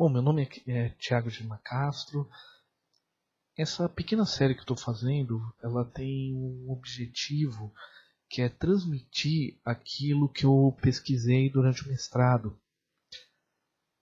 Bom, 0.00 0.08
meu 0.08 0.22
nome 0.22 0.48
é, 0.66 0.72
é 0.72 0.88
Tiago 0.98 1.30
de 1.30 1.46
Macastro. 1.46 2.26
Essa 3.54 3.86
pequena 3.86 4.24
série 4.24 4.54
que 4.54 4.62
estou 4.62 4.74
fazendo, 4.74 5.38
ela 5.62 5.84
tem 5.84 6.34
um 6.34 6.70
objetivo 6.70 7.70
que 8.26 8.40
é 8.40 8.48
transmitir 8.48 9.60
aquilo 9.62 10.32
que 10.32 10.46
eu 10.46 10.74
pesquisei 10.80 11.50
durante 11.50 11.84
o 11.84 11.88
mestrado. 11.88 12.58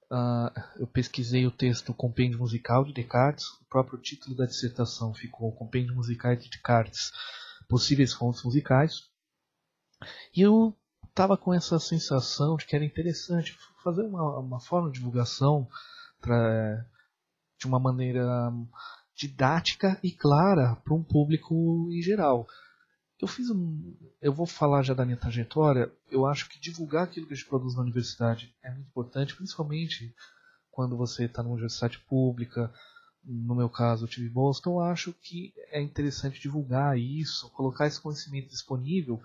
Uh, 0.09 0.55
eu 0.77 0.87
pesquisei 0.87 1.45
o 1.49 1.51
texto 1.51 1.93
Compêndio 1.93 2.39
Musical 2.39 2.85
de 2.85 2.93
Descartes, 2.93 3.49
o 3.61 3.65
próprio 3.65 3.99
título 3.99 4.37
da 4.37 4.47
dissertação 4.47 5.13
ficou 5.13 5.51
Compêndio 5.51 5.97
Musical 5.97 6.37
de 6.37 6.49
Descartes, 6.49 7.11
Possíveis 7.69 8.13
Fontes 8.13 8.45
Musicais. 8.45 9.03
E 10.33 10.43
eu 10.43 10.79
estava 11.09 11.37
com 11.37 11.53
essa 11.53 11.81
sensação 11.81 12.57
de 12.57 12.67
que 12.67 12.77
era 12.77 12.85
interessante 12.85 13.59
fazer 13.89 14.03
uma, 14.03 14.39
uma 14.39 14.61
forma 14.61 14.91
de 14.91 14.99
divulgação 14.99 15.67
pra, 16.21 16.85
de 17.59 17.67
uma 17.67 17.79
maneira 17.79 18.53
didática 19.15 19.99
e 20.03 20.11
clara 20.11 20.77
para 20.77 20.95
um 20.95 21.03
público 21.03 21.89
em 21.91 22.03
geral. 22.03 22.47
Eu 23.21 23.27
fiz 23.27 23.51
um, 23.51 23.97
eu 24.23 24.33
vou 24.33 24.47
falar 24.47 24.83
já 24.83 24.95
da 24.95 25.05
minha 25.05 25.17
trajetória. 25.17 25.93
Eu 26.11 26.27
acho 26.27 26.49
que 26.49 26.61
divulgar 26.61 27.05
aquilo 27.05 27.27
que 27.27 27.33
a 27.33 27.37
gente 27.37 27.49
produz 27.49 27.75
na 27.75 27.83
universidade 27.83 28.55
é 28.63 28.71
muito 28.71 28.89
importante, 28.89 29.35
principalmente 29.35 30.15
quando 30.71 30.97
você 30.97 31.25
está 31.25 31.43
numa 31.43 31.55
universidade 31.55 31.99
pública. 32.01 32.73
No 33.25 33.57
meu 33.57 33.69
caso, 33.69 34.05
eu 34.05 34.09
tive 34.09 34.29
bolsa, 34.29 34.61
então 34.61 34.75
eu 34.75 34.81
acho 34.81 35.13
que 35.13 35.53
é 35.73 35.83
interessante 35.83 36.41
divulgar 36.41 36.97
isso, 36.97 37.51
colocar 37.51 37.87
esse 37.87 38.01
conhecimento 38.01 38.51
disponível. 38.51 39.21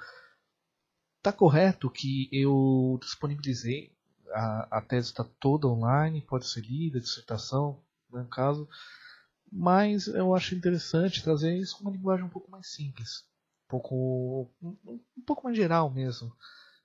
Tá 1.22 1.32
correto 1.32 1.90
que 1.90 2.28
eu 2.32 2.98
disponibilizei 3.00 3.94
a, 4.34 4.78
a 4.78 4.82
tese 4.82 5.10
está 5.10 5.24
toda 5.40 5.68
online, 5.68 6.22
pode 6.22 6.48
ser 6.48 6.62
lida, 6.62 7.00
dissertação, 7.00 7.80
no 8.10 8.26
caso, 8.28 8.68
mas 9.52 10.08
eu 10.08 10.36
acho 10.36 10.56
interessante 10.56 11.24
trazer 11.24 11.56
isso 11.58 11.78
com 11.78 11.84
uma 11.84 11.92
linguagem 11.92 12.26
um 12.26 12.30
pouco 12.30 12.50
mais 12.50 12.68
simples 12.68 13.24
pouco 13.74 14.52
um, 14.62 14.78
um 15.18 15.22
pouco 15.26 15.44
mais 15.44 15.58
geral 15.58 15.90
mesmo. 15.90 16.32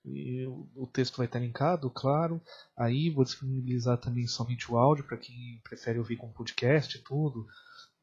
E 0.05 0.47
o 0.75 0.87
texto 0.87 1.19
vai 1.19 1.27
estar 1.27 1.39
linkado, 1.39 1.91
claro. 1.91 2.41
Aí 2.75 3.11
vou 3.11 3.25
disponibilizar 3.25 3.98
também 3.98 4.27
somente 4.27 4.72
o 4.72 4.78
áudio 4.78 5.05
para 5.05 5.19
quem 5.19 5.61
prefere 5.62 5.98
ouvir 5.98 6.17
com 6.17 6.33
podcast 6.33 6.97
e 6.97 7.03
tudo. 7.03 7.47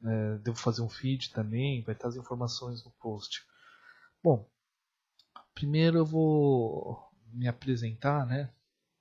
É, 0.04 0.38
devo 0.38 0.56
fazer 0.56 0.82
um 0.82 0.88
feed 0.88 1.32
também, 1.32 1.82
vai 1.82 1.94
estar 1.96 2.08
as 2.08 2.16
informações 2.16 2.84
no 2.84 2.92
post. 2.92 3.44
Bom, 4.22 4.48
primeiro 5.52 5.98
eu 5.98 6.06
vou 6.06 7.02
me 7.32 7.48
apresentar, 7.48 8.24
né? 8.24 8.50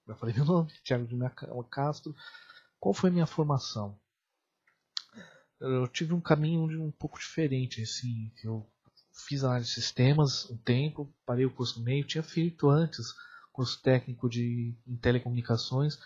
Já 0.08 0.16
falei 0.16 0.34
meu 0.36 0.45
nome, 0.45 0.72
Thiago 0.84 1.08
de 1.08 1.16
Castro. 1.70 2.16
Qual 2.80 2.94
foi 2.94 3.09
a 3.09 3.14
minha 3.14 3.25
formação? 3.25 4.00
Eu 5.59 5.88
tive 5.88 6.14
um 6.14 6.22
caminho 6.22 6.84
um 6.84 6.92
pouco 6.92 7.17
diferente, 7.17 7.81
assim, 7.81 8.31
eu 8.44 8.70
fiz 9.28 9.44
análise 9.44 9.70
de 9.70 9.75
sistemas 9.75 10.50
um 10.50 10.58
tempo, 10.58 11.12
parei 11.25 11.45
o 11.45 11.52
curso 11.52 11.81
meio, 11.81 12.06
tinha 12.06 12.22
feito 12.22 12.70
antes 12.70 13.14
curso 13.56 13.81
técnico 13.81 14.30
de 14.30 14.75
em 14.86 14.97
telecomunicações 14.97 15.97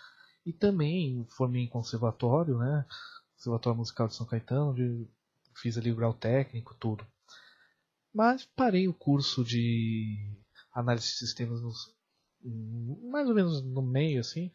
e 0.46 0.52
também 0.52 1.26
formei 1.30 1.64
em 1.64 1.68
conservatório, 1.68 2.56
né? 2.56 2.86
Conservatório 3.34 3.78
Musical 3.78 4.06
de 4.06 4.14
São 4.14 4.24
Caetano, 4.24 4.70
onde 4.70 5.08
fiz 5.56 5.76
ali 5.76 5.90
o 5.90 5.96
grau 5.96 6.14
técnico, 6.14 6.76
tudo. 6.78 7.04
Mas 8.14 8.44
parei 8.54 8.86
o 8.86 8.94
curso 8.94 9.44
de 9.44 10.32
análise 10.72 11.08
de 11.08 11.14
sistemas 11.14 11.60
nos, 11.60 11.92
mais 12.42 13.28
ou 13.28 13.34
menos 13.34 13.62
no 13.62 13.82
meio, 13.82 14.20
assim. 14.20 14.50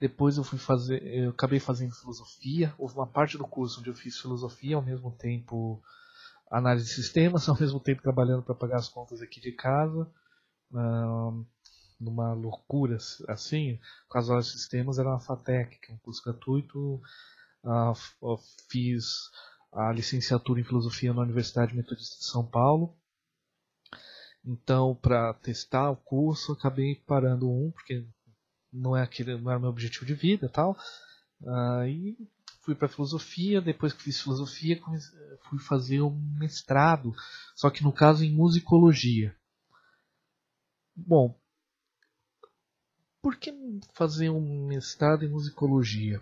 Depois 0.00 0.36
eu 0.36 0.44
fui 0.44 0.58
fazer, 0.58 1.02
eu 1.06 1.30
acabei 1.30 1.60
fazendo 1.60 1.94
filosofia. 1.94 2.74
Houve 2.76 2.94
uma 2.94 3.06
parte 3.06 3.38
do 3.38 3.46
curso 3.46 3.80
onde 3.80 3.90
eu 3.90 3.94
fiz 3.94 4.18
filosofia 4.18 4.76
ao 4.76 4.82
mesmo 4.82 5.12
tempo 5.12 5.82
análise 6.50 6.86
de 6.86 6.92
sistemas, 6.92 7.48
ao 7.48 7.58
mesmo 7.58 7.80
tempo 7.80 8.02
trabalhando 8.02 8.42
para 8.42 8.54
pagar 8.54 8.76
as 8.76 8.88
contas 8.88 9.22
aqui 9.22 9.40
de 9.40 9.52
casa, 9.52 10.10
numa 11.98 12.32
loucura 12.34 12.98
assim, 13.28 13.78
as 14.12 14.28
horas 14.28 14.46
de 14.46 14.52
sistemas 14.52 14.98
era 14.98 15.08
uma 15.08 15.20
FATEC, 15.20 15.78
que 15.78 15.92
é 15.92 15.94
um 15.94 15.98
curso 15.98 16.22
gratuito, 16.24 17.00
uh, 17.64 18.38
fiz 18.68 19.30
a 19.72 19.92
licenciatura 19.92 20.60
em 20.60 20.64
filosofia 20.64 21.14
na 21.14 21.22
Universidade 21.22 21.74
Metodista 21.74 22.18
de 22.18 22.24
São 22.24 22.44
Paulo, 22.44 22.94
então 24.44 24.94
para 24.94 25.34
testar 25.34 25.90
o 25.90 25.96
curso 25.96 26.52
acabei 26.52 26.96
parando 27.06 27.50
um, 27.50 27.70
porque 27.70 28.04
não, 28.72 28.96
é 28.96 29.02
aquele, 29.02 29.36
não 29.38 29.50
era 29.50 29.60
meu 29.60 29.70
objetivo 29.70 30.06
de 30.06 30.14
vida 30.14 30.48
tal, 30.48 30.76
uh, 31.42 31.86
e 31.86 32.16
fui 32.62 32.74
para 32.74 32.88
filosofia, 32.88 33.60
depois 33.60 33.92
que 33.92 34.02
fiz 34.02 34.20
filosofia 34.20 34.80
fui 35.48 35.58
fazer 35.58 36.00
um 36.00 36.10
mestrado, 36.38 37.14
só 37.54 37.70
que 37.70 37.82
no 37.82 37.92
caso 37.92 38.24
em 38.24 38.32
musicologia. 38.32 39.36
Bom, 40.94 41.38
por 43.20 43.36
que 43.36 43.52
fazer 43.94 44.30
um 44.30 44.66
mestrado 44.66 45.24
em 45.24 45.28
musicologia? 45.28 46.20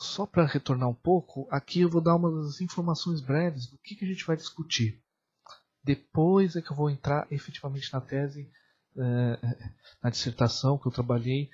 Só 0.00 0.24
para 0.24 0.46
retornar 0.46 0.88
um 0.88 0.94
pouco, 0.94 1.46
aqui 1.50 1.82
eu 1.82 1.90
vou 1.90 2.00
dar 2.00 2.16
umas 2.16 2.58
informações 2.62 3.20
breves 3.20 3.66
do 3.66 3.76
que, 3.76 3.94
que 3.94 4.06
a 4.06 4.08
gente 4.08 4.24
vai 4.24 4.34
discutir. 4.34 4.98
Depois 5.84 6.56
é 6.56 6.62
que 6.62 6.70
eu 6.70 6.76
vou 6.76 6.88
entrar 6.88 7.30
efetivamente 7.30 7.92
na 7.92 8.00
tese, 8.00 8.50
eh, 8.96 9.70
na 10.02 10.08
dissertação 10.08 10.78
que 10.78 10.88
eu 10.88 10.92
trabalhei 10.92 11.50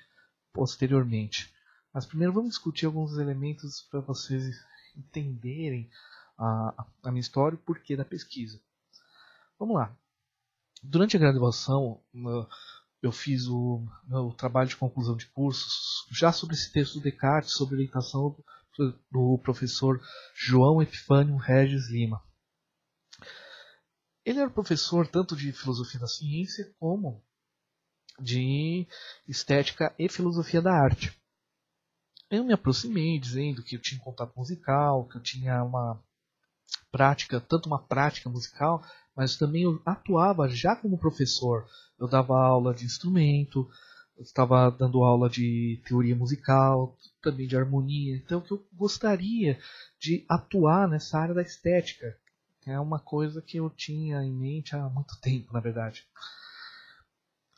posteriormente. 0.53 1.53
Mas 1.93 2.05
primeiro 2.05 2.31
vamos 2.31 2.51
discutir 2.51 2.85
alguns 2.85 3.17
elementos 3.17 3.81
para 3.91 3.99
vocês 3.99 4.55
entenderem 4.95 5.89
a, 6.37 6.85
a 7.03 7.11
minha 7.11 7.19
história 7.19 7.57
e 7.57 7.59
o 7.59 7.63
porquê 7.63 7.97
da 7.97 8.05
pesquisa. 8.05 8.61
Vamos 9.59 9.75
lá. 9.75 9.93
Durante 10.81 11.17
a 11.17 11.19
graduação, 11.19 12.01
eu 13.01 13.11
fiz 13.11 13.47
o 13.47 13.85
meu 14.07 14.31
trabalho 14.31 14.69
de 14.69 14.75
conclusão 14.75 15.15
de 15.15 15.27
cursos 15.27 16.05
já 16.11 16.31
sobre 16.31 16.55
esse 16.55 16.71
texto 16.71 16.95
do 16.95 17.01
Descartes, 17.01 17.53
sobre 17.53 17.75
orientação 17.75 18.35
do 19.11 19.37
professor 19.39 19.99
João 20.35 20.81
Epifânio 20.81 21.35
Regis 21.37 21.89
Lima. 21.89 22.23
Ele 24.25 24.39
era 24.39 24.49
professor 24.49 25.07
tanto 25.07 25.35
de 25.35 25.51
filosofia 25.51 25.99
da 25.99 26.07
ciência 26.07 26.73
como 26.79 27.23
de 28.19 28.87
estética 29.27 29.93
e 29.97 30.09
filosofia 30.09 30.61
da 30.61 30.73
arte. 30.73 31.17
Eu 32.29 32.43
me 32.43 32.53
aproximei 32.53 33.19
dizendo 33.19 33.63
que 33.63 33.75
eu 33.75 33.81
tinha 33.81 34.01
contato 34.01 34.35
musical, 34.35 35.07
que 35.07 35.17
eu 35.17 35.21
tinha 35.21 35.63
uma 35.63 36.03
prática, 36.91 37.39
tanto 37.39 37.67
uma 37.67 37.81
prática 37.81 38.29
musical, 38.29 38.83
mas 39.17 39.35
também 39.35 39.63
eu 39.63 39.81
atuava 39.83 40.47
já 40.47 40.75
como 40.75 40.99
professor. 40.99 41.67
Eu 41.99 42.07
dava 42.07 42.37
aula 42.39 42.73
de 42.73 42.85
instrumento, 42.85 43.67
estava 44.19 44.69
dando 44.69 45.03
aula 45.03 45.27
de 45.27 45.81
teoria 45.83 46.15
musical, 46.15 46.95
também 47.19 47.47
de 47.47 47.57
harmonia. 47.57 48.15
Então, 48.15 48.43
eu 48.49 48.63
gostaria 48.71 49.59
de 49.99 50.23
atuar 50.29 50.87
nessa 50.87 51.17
área 51.17 51.33
da 51.33 51.41
estética, 51.41 52.15
é 52.67 52.79
uma 52.79 52.99
coisa 52.99 53.41
que 53.41 53.57
eu 53.57 53.69
tinha 53.69 54.21
em 54.23 54.31
mente 54.31 54.75
há 54.75 54.89
muito 54.89 55.19
tempo, 55.19 55.51
na 55.53 55.59
verdade. 55.59 56.05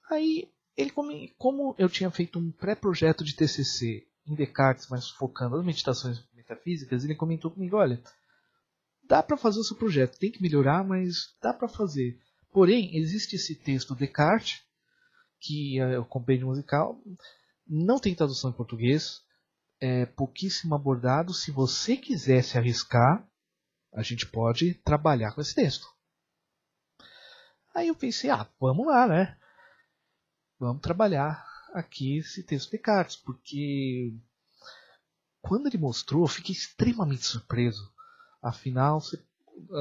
Aí 0.09 0.47
ele 0.77 0.91
como 1.37 1.75
eu 1.77 1.89
tinha 1.89 2.09
feito 2.09 2.39
um 2.39 2.51
pré-projeto 2.51 3.23
de 3.23 3.35
TCC 3.35 4.07
em 4.25 4.35
Descartes, 4.35 4.87
mas 4.87 5.09
focando 5.09 5.57
nas 5.57 5.65
meditações 5.65 6.23
metafísicas, 6.33 7.03
ele 7.03 7.15
comentou 7.15 7.51
comigo, 7.51 7.75
olha, 7.75 8.01
dá 9.09 9.23
para 9.23 9.35
fazer 9.35 9.59
o 9.59 9.63
seu 9.63 9.75
projeto, 9.75 10.17
tem 10.17 10.31
que 10.31 10.41
melhorar, 10.41 10.83
mas 10.85 11.35
dá 11.41 11.51
para 11.53 11.67
fazer. 11.67 12.17
Porém, 12.51 12.95
existe 12.95 13.35
esse 13.35 13.55
texto 13.55 13.95
Descartes, 13.95 14.61
que 15.39 15.79
é 15.79 15.97
o 15.97 16.05
compêndio 16.05 16.47
musical, 16.47 17.01
não 17.67 17.99
tem 17.99 18.15
tradução 18.15 18.51
em 18.51 18.53
português, 18.55 19.21
é 19.81 20.05
pouquíssimo 20.05 20.75
abordado. 20.75 21.33
Se 21.33 21.51
você 21.51 21.97
quiser 21.97 22.43
se 22.43 22.57
arriscar, 22.57 23.27
a 23.93 24.03
gente 24.03 24.27
pode 24.27 24.75
trabalhar 24.75 25.33
com 25.33 25.41
esse 25.41 25.55
texto. 25.55 25.87
Aí 27.73 27.87
eu 27.87 27.95
pensei, 27.95 28.29
ah, 28.29 28.47
vamos 28.59 28.85
lá, 28.85 29.07
né? 29.07 29.37
vamos 30.59 30.81
trabalhar 30.81 31.43
aqui 31.73 32.17
esse 32.17 32.43
texto 32.43 32.65
de 32.65 32.77
Descartes, 32.77 33.15
porque 33.15 34.13
quando 35.41 35.67
ele 35.67 35.77
mostrou, 35.77 36.23
eu 36.23 36.27
fiquei 36.27 36.53
extremamente 36.53 37.23
surpreso. 37.23 37.91
Afinal, 38.41 39.01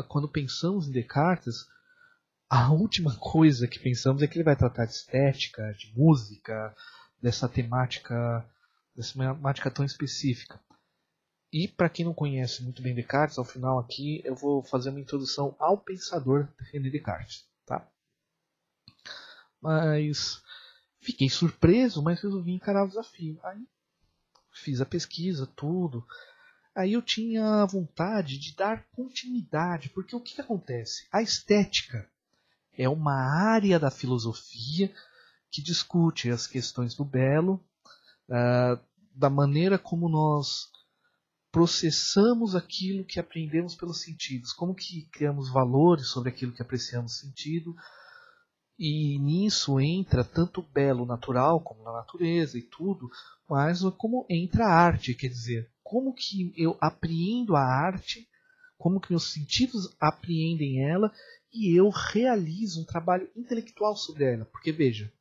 quando 0.09 0.29
pensamos 0.29 0.89
em 0.89 0.93
Descartes, 0.93 1.67
a 2.49 2.71
última 2.73 3.15
coisa 3.17 3.69
que 3.69 3.79
pensamos 3.79 4.23
é 4.23 4.27
que 4.27 4.37
ele 4.37 4.45
vai 4.45 4.57
tratar 4.57 4.85
de 4.87 4.93
estética, 4.93 5.73
de 5.75 5.93
música, 5.97 6.75
dessa 7.21 7.49
temática, 7.49 8.45
dessa 8.95 9.13
temática 9.13 9.71
tão 9.71 9.85
específica. 9.85 10.61
E 11.53 11.69
para 11.69 11.89
quem 11.89 12.05
não 12.05 12.13
conhece 12.13 12.63
muito 12.63 12.83
bem 12.83 12.95
Descartes, 12.95 13.39
ao 13.39 13.45
final 13.45 13.79
aqui 13.79 14.21
eu 14.25 14.35
vou 14.35 14.63
fazer 14.63 14.91
uma 14.91 15.01
introdução 15.01 15.55
ao 15.59 15.79
pensador 15.79 16.49
René 16.73 16.91
Descartes, 16.91 17.47
tá? 17.65 17.87
Mas 19.61 20.43
Fiquei 21.01 21.31
surpreso, 21.31 22.03
mas 22.03 22.21
resolvi 22.21 22.53
encarar 22.53 22.85
o 22.85 22.89
desafio. 22.89 23.39
Aí 23.43 23.67
fiz 24.53 24.81
a 24.81 24.87
pesquisa, 24.87 25.47
tudo. 25.47 26.07
Aí 26.79 26.93
eu 26.93 27.03
tinha 27.03 27.67
vontade 27.67 28.39
de 28.39 28.55
dar 28.55 28.87
continuidade, 28.93 29.89
porque 29.89 30.15
o 30.15 30.21
que, 30.21 30.37
que 30.37 30.41
acontece? 30.41 31.09
A 31.11 31.21
estética 31.21 32.09
é 32.73 32.89
uma 32.89 33.17
área 33.51 33.81
da 33.81 33.91
filosofia 33.91 34.95
que 35.51 35.61
discute 35.61 36.31
as 36.31 36.47
questões 36.47 36.95
do 36.95 37.05
belo, 37.05 37.55
uh, 38.29 38.81
da 39.13 39.29
maneira 39.29 39.77
como 39.77 40.09
nós 40.09 40.71
processamos 41.51 42.55
aquilo 42.55 43.05
que 43.05 43.19
aprendemos 43.19 43.75
pelos 43.75 44.01
sentidos, 44.01 44.53
como 44.53 44.73
que 44.73 45.09
criamos 45.11 45.53
valores 45.53 46.07
sobre 46.07 46.29
aquilo 46.29 46.53
que 46.53 46.63
apreciamos 46.63 47.19
sentido, 47.19 47.75
e 48.79 49.19
nisso 49.19 49.81
entra 49.81 50.23
tanto 50.23 50.61
o 50.61 50.63
belo 50.73 51.05
natural 51.05 51.61
como 51.61 51.83
na 51.83 51.93
natureza 51.93 52.57
e 52.57 52.63
tudo, 52.63 53.11
mas 53.49 53.83
como 53.97 54.25
entra 54.29 54.67
a 54.67 54.73
arte, 54.73 55.15
quer 55.15 55.29
dizer, 55.29 55.71
como 55.83 56.15
que 56.15 56.53
eu 56.57 56.77
apreendo 56.81 57.57
a 57.57 57.63
arte, 57.63 58.29
como 58.77 59.01
que 59.01 59.11
meus 59.11 59.33
sentidos 59.33 59.97
apreendem 59.99 60.89
ela 60.89 61.13
e 61.53 61.75
eu 61.77 61.89
realizo 61.89 62.83
um 62.83 62.85
trabalho 62.85 63.29
intelectual 63.35 63.97
sobre 63.97 64.25
ela, 64.33 64.45
porque 64.45 64.71
veja, 64.71 65.13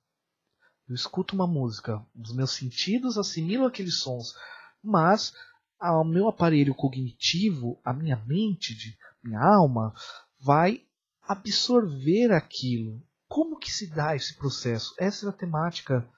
eu 0.87 0.93
escuto 0.93 1.35
uma 1.35 1.47
música, 1.47 2.05
os 2.15 2.33
meus 2.33 2.51
sentidos 2.51 3.17
assimilam 3.17 3.65
aqueles 3.65 3.99
sons, 3.99 4.33
mas 4.83 5.33
o 5.81 6.03
meu 6.03 6.27
aparelho 6.27 6.75
cognitivo, 6.75 7.79
a 7.83 7.93
minha 7.93 8.17
mente, 8.25 8.75
de, 8.75 8.97
minha 9.23 9.39
alma, 9.39 9.93
vai 10.39 10.83
absorver 11.21 12.31
aquilo. 12.31 13.01
Que 13.67 13.73
se 13.73 13.87
dá 13.87 14.15
esse 14.15 14.33
processo? 14.35 14.95
Essa 14.97 15.25
é 15.25 15.29
a 15.29 15.33
temática 15.33 16.09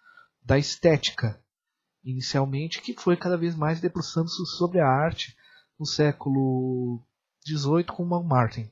da 0.44 0.60
estética, 0.60 1.44
inicialmente, 2.04 2.80
que 2.80 2.94
foi 2.94 3.18
cada 3.18 3.36
vez 3.36 3.56
mais 3.56 3.81
debruçando-se 3.81 4.46
sobre 4.56 4.80
a 4.80 4.88
arte 4.88 5.36
no 5.80 5.84
século 5.84 7.04
XVIII 7.44 7.86
com 7.86 8.06
Martin. 8.06 8.69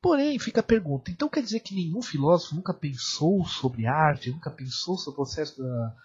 Porém, 0.00 0.38
fica 0.38 0.60
a 0.60 0.62
pergunta: 0.62 1.10
então 1.10 1.28
quer 1.28 1.42
dizer 1.42 1.58
que 1.58 1.74
nenhum 1.74 2.00
filósofo 2.00 2.54
nunca 2.54 2.72
pensou 2.72 3.44
sobre 3.44 3.88
arte, 3.88 4.30
nunca 4.30 4.48
pensou 4.48 4.96
sobre 4.96 5.20
o 5.20 5.24
processo 5.24 5.60
da 5.60 5.96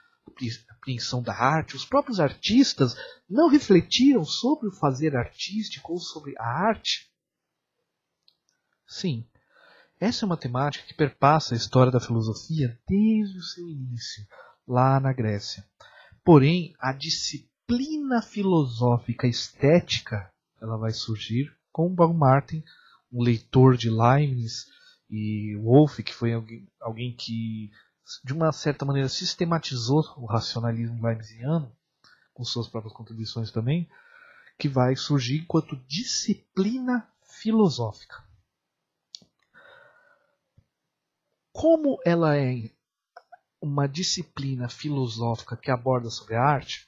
apreensão 0.72 1.22
da 1.22 1.36
arte? 1.36 1.76
Os 1.76 1.86
próprios 1.86 2.20
artistas 2.20 2.96
não 3.30 3.48
refletiram 3.48 4.26
sobre 4.26 4.70
o 4.70 4.74
fazer 4.74 5.16
artístico 5.16 5.94
ou 5.94 6.00
sobre 6.00 6.34
a 6.40 6.48
arte? 6.48 7.14
Sim, 8.88 9.24
essa 10.00 10.24
é 10.24 10.28
uma 10.28 10.38
temática 10.38 10.86
que 10.86 10.94
perpassa 10.94 11.54
a 11.54 11.58
história 11.58 11.92
da 11.92 12.00
filosofia 12.00 12.80
desde 12.88 13.38
o 13.38 13.44
seu 13.44 13.68
início, 13.68 14.26
lá 14.68 15.00
na 15.00 15.12
Grécia. 15.12 15.66
Porém, 16.24 16.74
a 16.80 16.92
disciplina 16.92 18.22
filosófica 18.22 19.28
estética 19.28 20.32
ela 20.62 20.78
vai 20.78 20.92
surgir 20.92 21.56
com 21.72 21.94
Baumgarten, 21.94 22.64
um 23.12 23.24
leitor 23.24 23.78
de 23.78 23.90
Leibniz, 23.90 24.66
e 25.10 25.56
Wolff, 25.58 26.04
que 26.04 26.14
foi 26.14 26.34
alguém, 26.34 26.68
alguém 26.82 27.16
que, 27.16 27.72
de 28.24 28.34
uma 28.34 28.52
certa 28.52 28.84
maneira, 28.86 29.08
sistematizou 29.08 30.04
o 30.18 30.26
racionalismo 30.26 31.02
leibniziano, 31.02 31.72
com 32.34 32.44
suas 32.44 32.68
próprias 32.68 32.94
contribuições 32.94 33.52
também, 33.52 33.90
que 34.60 34.68
vai 34.68 34.96
surgir 34.96 35.38
enquanto 35.38 35.82
disciplina 35.88 37.08
filosófica. 37.24 38.27
Como 41.60 42.00
ela 42.06 42.38
é 42.38 42.70
uma 43.60 43.88
disciplina 43.88 44.70
filosófica 44.70 45.58
que 45.58 45.72
aborda 45.72 46.08
sobre 46.08 46.36
a 46.36 46.44
arte, 46.44 46.88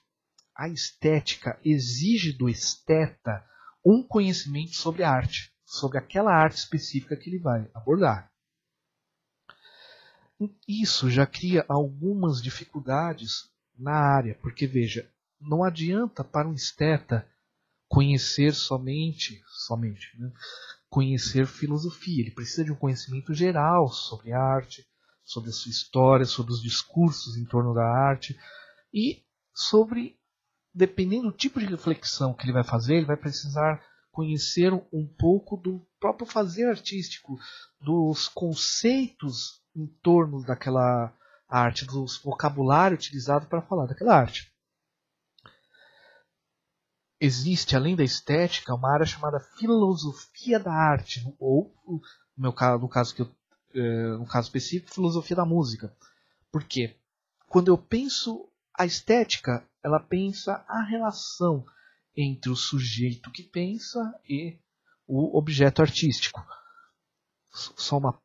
a 0.55 0.69
estética 0.69 1.59
exige 1.65 2.31
do 2.31 2.47
esteta 2.47 3.43
um 3.83 4.03
conhecimento 4.03 4.75
sobre 4.75 5.01
a 5.01 5.09
arte, 5.09 5.51
sobre 5.65 5.97
aquela 5.97 6.31
arte 6.31 6.57
específica 6.57 7.17
que 7.17 7.31
ele 7.31 7.39
vai 7.39 7.67
abordar. 7.73 8.31
Isso 10.67 11.09
já 11.09 11.25
cria 11.25 11.65
algumas 11.67 12.39
dificuldades 12.39 13.49
na 13.75 13.95
área, 13.95 14.35
porque 14.35 14.67
veja, 14.67 15.11
não 15.41 15.63
adianta 15.63 16.23
para 16.23 16.47
um 16.47 16.53
esteta 16.53 17.27
conhecer 17.87 18.53
somente, 18.53 19.41
somente, 19.47 20.15
né, 20.19 20.31
conhecer 20.89 21.45
filosofia. 21.45 22.21
Ele 22.21 22.31
precisa 22.31 22.63
de 22.63 22.71
um 22.71 22.75
conhecimento 22.75 23.33
geral 23.33 23.89
sobre 23.89 24.33
arte, 24.33 24.85
sobre 25.23 25.49
a 25.49 25.53
sua 25.53 25.69
história, 25.69 26.25
sobre 26.25 26.51
os 26.51 26.61
discursos 26.61 27.37
em 27.37 27.45
torno 27.45 27.73
da 27.73 27.85
arte 27.85 28.37
e 28.93 29.23
sobre, 29.53 30.17
dependendo 30.73 31.31
do 31.31 31.37
tipo 31.37 31.59
de 31.59 31.67
reflexão 31.67 32.33
que 32.33 32.45
ele 32.45 32.53
vai 32.53 32.63
fazer, 32.63 32.95
ele 32.95 33.05
vai 33.05 33.17
precisar 33.17 33.83
conhecer 34.11 34.73
um 34.73 35.07
pouco 35.07 35.55
do 35.55 35.85
próprio 35.99 36.25
fazer 36.25 36.65
artístico, 36.65 37.37
dos 37.79 38.27
conceitos 38.27 39.61
em 39.75 39.85
torno 40.01 40.43
daquela 40.43 41.13
arte, 41.47 41.85
do 41.85 42.05
vocabulário 42.23 42.95
utilizado 42.95 43.45
para 43.45 43.61
falar 43.61 43.85
daquela 43.85 44.15
arte 44.15 44.51
existe, 47.19 47.75
além 47.75 47.95
da 47.95 48.03
estética, 48.03 48.73
uma 48.73 48.93
área 48.93 49.05
chamada 49.05 49.39
filosofia 49.39 50.59
da 50.59 50.73
arte, 50.73 51.23
ou, 51.39 51.73
no, 51.85 52.01
meu 52.37 52.53
caso, 52.53 52.81
no 52.81 52.89
caso, 52.89 53.15
que 53.15 53.21
eu, 53.21 53.35
é, 53.73 54.17
no 54.17 54.25
caso 54.25 54.47
específico, 54.47 54.93
filosofia 54.93 55.35
da 55.35 55.45
música. 55.45 55.93
Por 56.51 56.63
quê? 56.63 56.95
Quando 57.47 57.67
eu 57.67 57.77
penso 57.77 58.49
a 58.73 58.85
estética, 58.85 59.67
ela 59.83 59.99
pensa 59.99 60.63
a 60.67 60.81
relação 60.83 61.65
entre 62.15 62.49
o 62.49 62.55
sujeito 62.55 63.31
que 63.31 63.43
pensa 63.43 64.13
e 64.27 64.57
o 65.07 65.37
objeto 65.37 65.81
artístico. 65.81 66.45
Só 67.51 67.97
uma, 67.97 68.21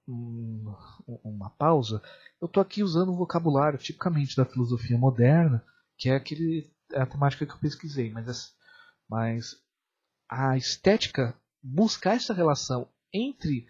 uma 1.07 1.51
pausa. 1.51 2.03
Eu 2.41 2.47
estou 2.47 2.61
aqui 2.61 2.83
usando 2.83 3.11
um 3.11 3.17
vocabulário 3.17 3.79
tipicamente 3.79 4.37
da 4.37 4.45
filosofia 4.45 4.99
moderna, 4.99 5.65
que 5.97 6.11
é 6.11 6.17
aquele 6.17 6.71
é 6.93 7.01
a 7.01 7.07
temática 7.07 7.47
que 7.47 7.53
eu 7.53 7.59
pesquisei, 7.59 8.11
mas 8.11 8.29
mas 9.09 9.57
a 10.29 10.57
estética 10.57 11.39
busca 11.63 12.13
essa 12.13 12.35
relação 12.35 12.89
entre 13.13 13.67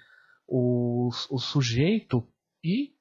o, 0.47 1.11
o 1.31 1.39
sujeito 1.39 2.27
e 2.63 2.95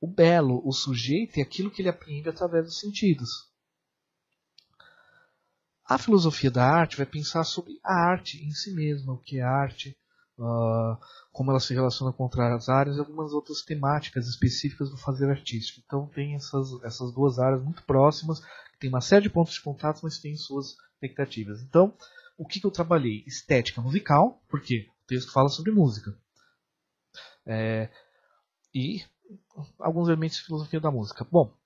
o 0.00 0.06
belo, 0.06 0.62
o 0.64 0.72
sujeito 0.72 1.38
e 1.38 1.42
aquilo 1.42 1.70
que 1.70 1.82
ele 1.82 1.88
apreende 1.88 2.28
através 2.28 2.64
dos 2.64 2.80
sentidos. 2.80 3.50
A 5.84 5.98
filosofia 5.98 6.50
da 6.50 6.64
arte 6.64 6.96
vai 6.96 7.06
pensar 7.06 7.44
sobre 7.44 7.78
a 7.84 7.92
arte 7.92 8.42
em 8.44 8.50
si 8.52 8.72
mesma, 8.72 9.12
o 9.12 9.18
que 9.18 9.38
é 9.38 9.42
arte, 9.42 9.96
uh, 10.38 10.96
como 11.32 11.50
ela 11.50 11.60
se 11.60 11.74
relaciona 11.74 12.12
com 12.12 12.22
outras 12.22 12.68
áreas 12.68 12.96
e 12.96 13.00
algumas 13.00 13.32
outras 13.32 13.62
temáticas 13.62 14.26
específicas 14.28 14.88
do 14.88 14.96
fazer 14.96 15.28
artístico. 15.28 15.82
Então 15.84 16.06
tem 16.06 16.34
essas, 16.34 16.82
essas 16.84 17.12
duas 17.12 17.38
áreas 17.38 17.62
muito 17.62 17.82
próximas, 17.84 18.40
tem 18.78 18.88
uma 18.88 19.00
série 19.00 19.24
de 19.24 19.30
pontos 19.30 19.54
de 19.54 19.60
contato, 19.60 20.00
mas 20.02 20.18
tem 20.18 20.36
suas 20.36 20.76
expectativas. 21.00 21.62
Então, 21.62 21.96
o 22.36 22.46
que, 22.46 22.60
que 22.60 22.66
eu 22.66 22.70
trabalhei? 22.70 23.24
Estética 23.26 23.80
musical, 23.80 24.42
porque 24.48 24.88
o 25.02 25.06
texto 25.06 25.32
fala 25.32 25.48
sobre 25.48 25.72
música. 25.72 26.16
É, 27.46 27.90
e 28.74 29.02
alguns 29.78 30.08
elementos 30.08 30.36
de 30.36 30.44
filosofia 30.44 30.80
da 30.80 30.90
música. 30.90 31.26
Bom, 31.30 31.56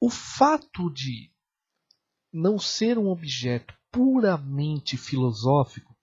o 0.00 0.10
fato 0.10 0.90
de 0.90 1.30
não 2.32 2.58
ser 2.58 2.98
um 2.98 3.08
objeto 3.08 3.74
puramente 3.92 4.96
filosófico, 4.96 5.94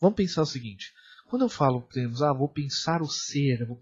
vamos 0.00 0.16
pensar 0.16 0.42
o 0.42 0.46
seguinte: 0.46 0.92
quando 1.28 1.42
eu 1.42 1.48
falo, 1.48 1.82
por 1.82 1.98
exemplo, 1.98 2.24
ah, 2.24 2.32
vou 2.32 2.48
pensar 2.48 3.02
o 3.02 3.08
ser, 3.08 3.60
eu, 3.60 3.78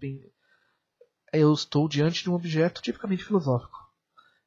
eu 1.33 1.53
estou 1.53 1.87
diante 1.87 2.23
de 2.23 2.29
um 2.29 2.35
objeto 2.35 2.81
tipicamente 2.81 3.23
filosófico 3.23 3.78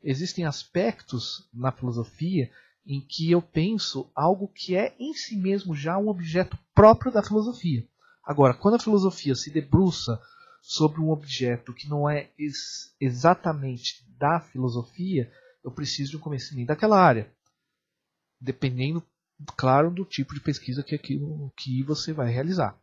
existem 0.02 0.44
aspectos 0.44 1.48
na 1.52 1.70
filosofia 1.70 2.50
em 2.84 3.00
que 3.00 3.30
eu 3.30 3.40
penso 3.40 4.10
algo 4.14 4.48
que 4.48 4.74
é 4.74 4.94
em 4.98 5.14
si 5.14 5.36
mesmo 5.36 5.74
já 5.74 5.96
um 5.96 6.08
objeto 6.08 6.58
próprio 6.74 7.12
da 7.12 7.22
filosofia. 7.22 7.86
Agora, 8.24 8.54
quando 8.54 8.74
a 8.74 8.80
filosofia 8.80 9.34
se 9.34 9.50
debruça 9.50 10.20
sobre 10.60 11.00
um 11.00 11.10
objeto 11.10 11.72
que 11.72 11.88
não 11.88 12.08
é 12.08 12.30
ex 12.38 12.94
exatamente 13.00 14.04
da 14.16 14.40
filosofia, 14.40 15.32
eu 15.64 15.70
preciso 15.70 16.12
de 16.12 16.16
um 16.16 16.20
conhecimento 16.20 16.68
daquela 16.68 17.00
área. 17.00 17.32
Dependendo, 18.40 19.02
claro, 19.56 19.90
do 19.90 20.04
tipo 20.04 20.34
de 20.34 20.40
pesquisa 20.40 20.82
que, 20.82 20.94
aquilo, 20.94 21.52
que 21.56 21.82
você 21.82 22.12
vai 22.12 22.30
realizar. 22.30 22.80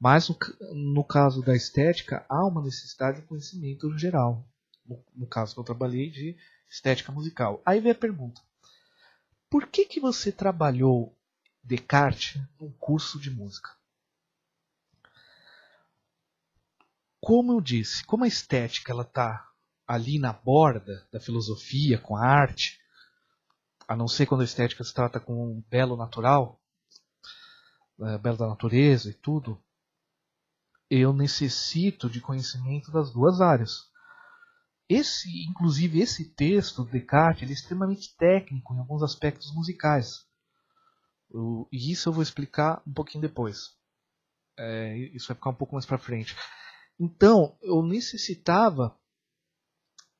Mas 0.00 0.28
no, 0.28 0.36
no 0.74 1.04
caso 1.04 1.42
da 1.42 1.56
estética, 1.56 2.24
há 2.28 2.46
uma 2.46 2.62
necessidade 2.62 3.20
de 3.20 3.26
conhecimento 3.26 3.96
geral 3.98 4.46
no, 5.14 5.26
caso 5.26 5.54
que 5.54 5.60
eu 5.60 5.64
trabalhei, 5.64 6.10
de 6.10 6.36
estética 6.68 7.12
musical. 7.12 7.62
Aí 7.64 7.80
vem 7.80 7.92
a 7.92 7.94
pergunta: 7.94 8.40
por 9.50 9.66
que, 9.66 9.84
que 9.84 10.00
você 10.00 10.32
trabalhou 10.32 11.14
Descartes 11.62 12.40
num 12.58 12.72
curso 12.72 13.20
de 13.20 13.30
música? 13.30 13.78
como 17.28 17.52
eu 17.52 17.60
disse, 17.60 18.04
como 18.04 18.24
a 18.24 18.26
estética 18.26 18.92
ela 18.92 19.02
está 19.02 19.50
ali 19.86 20.18
na 20.18 20.32
borda 20.32 21.06
da 21.12 21.20
filosofia 21.20 21.98
com 21.98 22.16
a 22.16 22.24
arte, 22.24 22.80
a 23.86 23.96
não 23.96 24.08
ser 24.08 24.26
quando 24.26 24.42
a 24.42 24.44
estética 24.44 24.84
se 24.84 24.94
trata 24.94 25.18
com 25.18 25.34
um 25.34 25.62
belo 25.68 25.94
natural, 25.96 26.58
é, 28.00 28.18
belo 28.18 28.36
da 28.36 28.46
natureza 28.46 29.10
e 29.10 29.14
tudo, 29.14 29.62
eu 30.90 31.12
necessito 31.12 32.08
de 32.08 32.20
conhecimento 32.20 32.90
das 32.90 33.12
duas 33.12 33.40
áreas. 33.40 33.87
Esse, 34.88 35.28
inclusive, 35.48 36.00
esse 36.00 36.24
texto 36.34 36.82
do 36.82 36.90
Descartes 36.90 37.48
é 37.48 37.52
extremamente 37.52 38.16
técnico 38.16 38.72
em 38.72 38.78
alguns 38.78 39.02
aspectos 39.02 39.54
musicais. 39.54 40.26
E 41.70 41.92
isso 41.92 42.08
eu 42.08 42.12
vou 42.12 42.22
explicar 42.22 42.82
um 42.86 42.92
pouquinho 42.92 43.20
depois. 43.20 43.76
É, 44.58 44.96
isso 45.14 45.28
vai 45.28 45.36
ficar 45.36 45.50
um 45.50 45.54
pouco 45.54 45.74
mais 45.74 45.84
para 45.84 45.98
frente. 45.98 46.34
Então, 46.98 47.56
eu 47.60 47.82
necessitava 47.82 48.98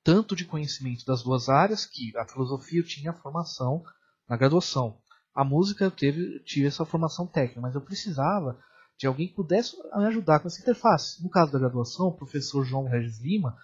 tanto 0.04 0.36
de 0.36 0.44
conhecimento 0.44 1.04
das 1.04 1.22
duas 1.22 1.48
áreas, 1.48 1.84
que 1.84 2.16
a 2.16 2.26
filosofia 2.26 2.80
eu 2.80 2.84
tinha 2.84 3.12
formação 3.12 3.82
na 4.28 4.36
graduação. 4.36 5.00
A 5.34 5.44
música 5.44 5.84
eu 5.84 5.90
teve, 5.90 6.40
tive 6.44 6.66
essa 6.66 6.84
formação 6.84 7.26
técnica, 7.26 7.60
mas 7.60 7.74
eu 7.74 7.80
precisava 7.80 8.58
de 8.98 9.06
alguém 9.06 9.28
que 9.28 9.34
pudesse 9.34 9.76
me 9.76 10.06
ajudar 10.06 10.40
com 10.40 10.48
essa 10.48 10.60
interface. 10.60 11.22
No 11.22 11.30
caso 11.30 11.52
da 11.52 11.58
graduação, 11.58 12.08
o 12.08 12.16
professor 12.16 12.64
João 12.64 12.88
Regis 12.88 13.20
Lima, 13.20 13.56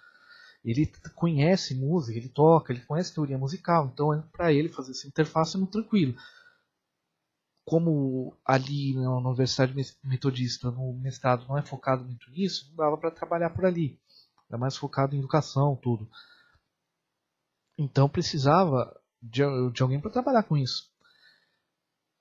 ele 0.65 0.91
conhece 1.13 1.75
música, 1.75 2.17
ele 2.17 2.27
toca, 2.27 2.73
ele 2.73 2.81
conhece 2.81 3.13
teoria 3.13 3.37
musical, 3.37 3.91
então 3.93 4.19
para 4.31 4.51
ele 4.51 4.67
fazer 4.67 4.91
essa 4.91 5.07
interface 5.07 5.55
é 5.55 5.59
muito 5.59 5.73
tranquilo. 5.73 6.17
Como 7.63 8.35
ali 8.43 8.95
na 8.95 9.15
Universidade 9.17 9.73
Metodista, 10.03 10.71
no 10.71 10.93
mestrado, 10.93 11.47
não 11.47 11.57
é 11.57 11.61
focado 11.61 12.03
muito 12.03 12.29
nisso, 12.31 12.67
não 12.69 12.77
dava 12.77 12.97
para 12.97 13.11
trabalhar 13.11 13.51
por 13.51 13.65
ali. 13.65 13.99
É 14.51 14.57
mais 14.57 14.75
focado 14.75 15.15
em 15.15 15.19
educação, 15.19 15.75
tudo. 15.75 16.09
Então 17.77 18.09
precisava 18.09 18.99
de, 19.21 19.41
de 19.71 19.83
alguém 19.83 19.99
para 19.99 20.11
trabalhar 20.11 20.43
com 20.43 20.57
isso. 20.57 20.89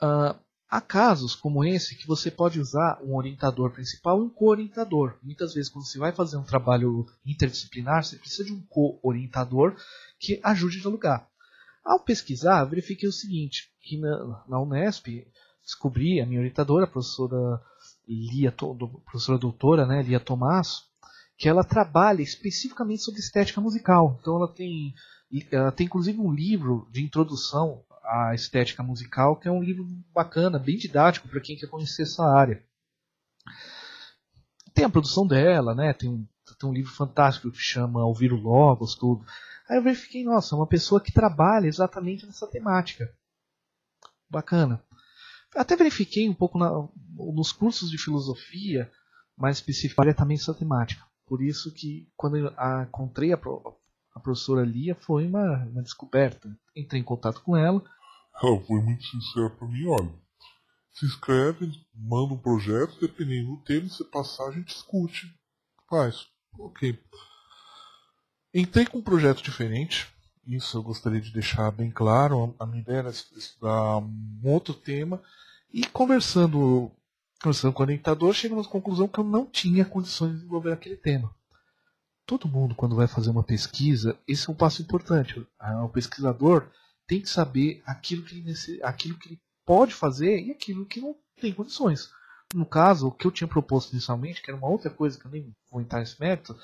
Uh, 0.02 0.38
há 0.68 0.80
casos 0.80 1.34
como 1.34 1.64
esse 1.64 1.96
que 1.96 2.06
você 2.06 2.30
pode 2.30 2.60
usar 2.60 3.00
um 3.02 3.16
orientador 3.16 3.70
principal 3.70 4.20
um 4.20 4.28
co-orientador. 4.28 5.16
Muitas 5.22 5.54
vezes, 5.54 5.70
quando 5.70 5.86
você 5.86 5.98
vai 5.98 6.12
fazer 6.12 6.36
um 6.36 6.44
trabalho 6.44 7.06
interdisciplinar, 7.24 8.04
você 8.04 8.16
precisa 8.16 8.44
de 8.44 8.52
um 8.52 8.62
co-orientador 8.68 9.76
que 10.18 10.40
ajude 10.42 10.78
a 10.78 10.80
dialogar. 10.80 11.28
Ao 11.84 12.00
pesquisar, 12.00 12.64
verifiquei 12.64 13.08
o 13.08 13.12
seguinte, 13.12 13.70
que 13.82 13.98
na, 13.98 14.44
na 14.48 14.60
Unesp 14.60 15.06
descobri 15.62 16.20
a 16.20 16.26
minha 16.26 16.40
orientadora, 16.40 16.84
a 16.84 16.88
professora 16.88 17.60
Lia, 18.08 18.52
professora 18.52 19.38
doutora 19.38 19.86
né, 19.86 20.02
Lia 20.02 20.20
Tomás, 20.20 20.84
que 21.36 21.48
ela 21.48 21.64
trabalha 21.64 22.22
especificamente 22.22 23.02
sobre 23.02 23.20
estética 23.20 23.60
musical. 23.60 24.18
Então 24.20 24.36
ela 24.36 24.48
tem 24.48 24.94
ela 25.50 25.72
tem 25.72 25.86
inclusive 25.86 26.18
um 26.20 26.32
livro 26.32 26.88
de 26.92 27.02
introdução 27.02 27.82
à 28.04 28.34
estética 28.34 28.82
musical, 28.82 29.36
que 29.36 29.48
é 29.48 29.50
um 29.50 29.62
livro 29.62 29.86
bacana, 30.12 30.58
bem 30.58 30.76
didático 30.76 31.28
para 31.28 31.40
quem 31.40 31.56
quer 31.56 31.68
conhecer 31.68 32.02
essa 32.02 32.24
área. 32.24 32.62
Tem 34.72 34.84
a 34.84 34.90
produção 34.90 35.26
dela, 35.26 35.74
né? 35.74 35.92
Tem 35.92 36.08
um, 36.08 36.26
tem 36.58 36.68
um 36.68 36.72
livro 36.72 36.92
fantástico 36.92 37.50
que 37.50 37.58
chama 37.58 38.04
Ouvir 38.04 38.32
o 38.32 38.40
Logos, 38.40 38.94
tudo. 38.94 39.24
Aí 39.68 39.78
eu 39.78 39.82
verifiquei, 39.82 40.24
nossa, 40.24 40.54
uma 40.54 40.66
pessoa 40.66 41.00
que 41.00 41.12
trabalha 41.12 41.66
exatamente 41.66 42.26
nessa 42.26 42.46
temática. 42.46 43.12
Bacana. 44.28 44.82
Até 45.54 45.76
verifiquei 45.76 46.28
um 46.28 46.34
pouco 46.34 46.58
na, 46.58 46.70
nos 47.14 47.52
cursos 47.52 47.90
de 47.90 47.96
filosofia, 47.96 48.90
mais 49.36 49.58
especificamente 49.58 50.16
também 50.16 50.36
essa 50.36 50.52
temática. 50.52 51.04
Por 51.26 51.42
isso 51.42 51.72
que 51.72 52.08
quando 52.16 52.36
eu 52.36 52.52
encontrei 52.82 53.32
a, 53.32 53.38
a 54.14 54.20
professora 54.20 54.64
Lia 54.64 54.94
foi 54.94 55.26
uma, 55.26 55.64
uma 55.64 55.82
descoberta. 55.82 56.56
Entrei 56.74 57.00
em 57.00 57.04
contato 57.04 57.42
com 57.42 57.56
ela. 57.56 57.84
Ela 58.40 58.60
foi 58.60 58.80
muito 58.80 59.04
sincera 59.04 59.50
para 59.50 59.66
mim, 59.66 59.86
olha. 59.86 60.14
Se 60.92 61.04
inscreve, 61.04 61.72
manda 61.92 62.34
um 62.34 62.38
projeto, 62.38 62.96
dependendo 63.00 63.56
do 63.56 63.62
tema, 63.64 63.88
se 63.88 64.04
passar, 64.04 64.48
a 64.48 64.52
gente 64.52 64.68
discute. 64.68 65.26
Faz. 65.90 66.28
Ok. 66.56 66.96
Entrei 68.54 68.86
com 68.86 68.98
um 68.98 69.02
projeto 69.02 69.42
diferente. 69.42 70.06
Isso 70.46 70.78
eu 70.78 70.82
gostaria 70.82 71.20
de 71.20 71.32
deixar 71.32 71.72
bem 71.72 71.90
claro. 71.90 72.54
A 72.60 72.66
minha 72.66 72.82
ideia 72.82 72.98
era 72.98 73.10
estudar 73.10 73.98
um 73.98 74.40
outro 74.44 74.72
tema. 74.72 75.20
E 75.72 75.84
conversando, 75.86 76.92
conversando 77.42 77.72
com 77.72 77.82
o 77.82 77.86
orientador, 77.86 78.32
chegamos 78.32 78.68
à 78.68 78.70
conclusão 78.70 79.08
que 79.08 79.18
eu 79.18 79.24
não 79.24 79.44
tinha 79.44 79.84
condições 79.84 80.30
de 80.30 80.36
desenvolver 80.36 80.72
aquele 80.72 80.96
tema 80.96 81.34
todo 82.26 82.48
mundo, 82.48 82.74
quando 82.74 82.96
vai 82.96 83.06
fazer 83.06 83.30
uma 83.30 83.42
pesquisa, 83.42 84.18
esse 84.26 84.48
é 84.48 84.52
um 84.52 84.56
passo 84.56 84.82
importante. 84.82 85.46
O 85.82 85.88
pesquisador 85.88 86.68
tem 87.06 87.20
que 87.20 87.28
saber 87.28 87.82
aquilo 87.86 88.22
que 88.22 88.36
ele, 88.36 88.82
aquilo 88.82 89.18
que 89.18 89.28
ele 89.28 89.42
pode 89.64 89.94
fazer 89.94 90.40
e 90.40 90.50
aquilo 90.50 90.86
que 90.86 91.00
não 91.00 91.16
tem 91.40 91.52
condições. 91.52 92.10
No 92.54 92.64
caso, 92.64 93.08
o 93.08 93.12
que 93.12 93.26
eu 93.26 93.30
tinha 93.30 93.48
proposto 93.48 93.92
inicialmente, 93.92 94.40
que 94.40 94.50
era 94.50 94.56
uma 94.56 94.68
outra 94.68 94.90
coisa 94.90 95.18
que 95.18 95.26
eu 95.26 95.30
nem 95.30 95.54
vou 95.70 95.80
entrar 95.80 96.00
nesse 96.00 96.20
método, 96.20 96.58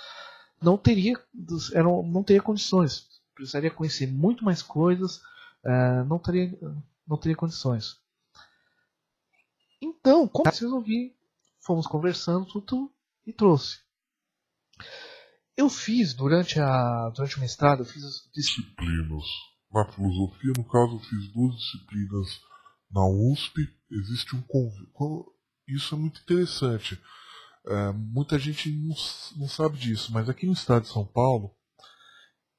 não 0.60 0.76
teria, 0.78 1.20
não 1.34 2.22
teria 2.22 2.42
condições. 2.42 3.08
Precisaria 3.34 3.70
conhecer 3.70 4.06
muito 4.06 4.44
mais 4.44 4.62
coisas, 4.62 5.16
uh, 5.64 6.04
não, 6.06 6.18
teria, 6.18 6.56
não 7.06 7.16
teria 7.16 7.36
condições. 7.36 7.98
Então, 9.80 10.28
como 10.28 10.48
eu 10.48 10.52
resolvi, 10.52 11.16
fomos 11.58 11.86
conversando 11.86 12.46
tudo 12.46 12.92
e 13.26 13.32
trouxe. 13.32 13.80
Eu 15.60 15.68
fiz 15.68 16.14
durante 16.14 16.58
a 16.58 17.10
durante 17.10 17.36
o 17.36 17.40
mestrado, 17.40 17.80
eu 17.80 17.84
fiz 17.84 18.02
as 18.02 18.30
disciplinas. 18.34 19.24
Na 19.70 19.84
filosofia, 19.92 20.54
no 20.56 20.64
caso, 20.64 20.94
eu 20.94 21.00
fiz 21.00 21.30
duas 21.34 21.54
disciplinas 21.54 22.40
na 22.90 23.06
USP. 23.06 23.68
Existe 23.90 24.34
um 24.34 24.40
convênio. 24.40 24.88
Isso 25.68 25.94
é 25.94 25.98
muito 25.98 26.18
interessante. 26.22 26.98
É, 27.66 27.92
muita 27.92 28.38
gente 28.38 28.70
não, 28.70 28.96
não 29.36 29.48
sabe 29.48 29.76
disso, 29.76 30.10
mas 30.14 30.30
aqui 30.30 30.46
no 30.46 30.54
estado 30.54 30.84
de 30.84 30.88
São 30.88 31.04
Paulo 31.04 31.54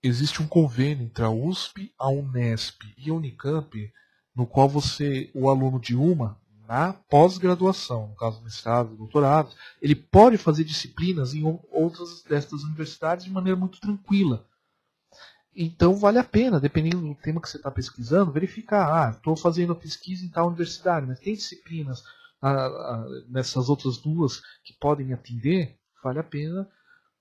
existe 0.04 0.40
um 0.40 0.48
convênio 0.48 1.08
entre 1.08 1.24
a 1.24 1.30
USP, 1.32 1.92
a 1.98 2.08
Unesp 2.08 2.84
e 3.00 3.10
a 3.10 3.14
Unicamp, 3.16 3.92
no 4.36 4.46
qual 4.46 4.70
você, 4.70 5.32
o 5.34 5.50
aluno 5.50 5.80
de 5.80 5.96
uma, 5.96 6.40
na 6.72 6.94
pós-graduação, 6.94 8.08
no 8.08 8.16
caso 8.16 8.38
do 8.38 8.46
mestrado, 8.46 8.96
doutorado, 8.96 9.54
ele 9.82 9.94
pode 9.94 10.38
fazer 10.38 10.64
disciplinas 10.64 11.34
em 11.34 11.44
outras 11.70 12.24
destas 12.24 12.64
universidades 12.64 13.26
de 13.26 13.32
maneira 13.32 13.60
muito 13.60 13.78
tranquila. 13.82 14.48
Então 15.54 15.96
vale 15.96 16.18
a 16.18 16.24
pena, 16.24 16.62
dependendo 16.62 17.02
do 17.02 17.14
tema 17.14 17.42
que 17.42 17.50
você 17.50 17.58
está 17.58 17.70
pesquisando, 17.70 18.32
verificar, 18.32 18.88
ah, 18.88 19.12
estou 19.12 19.36
fazendo 19.36 19.76
pesquisa 19.76 20.24
em 20.24 20.30
tal 20.30 20.48
universidade, 20.48 21.06
mas 21.06 21.20
tem 21.20 21.36
disciplinas 21.36 22.06
ah, 22.42 22.50
ah, 22.50 23.06
nessas 23.28 23.68
outras 23.68 23.98
duas 23.98 24.42
que 24.64 24.74
podem 24.80 25.12
atender, 25.12 25.78
vale 26.02 26.20
a 26.20 26.24
pena 26.24 26.66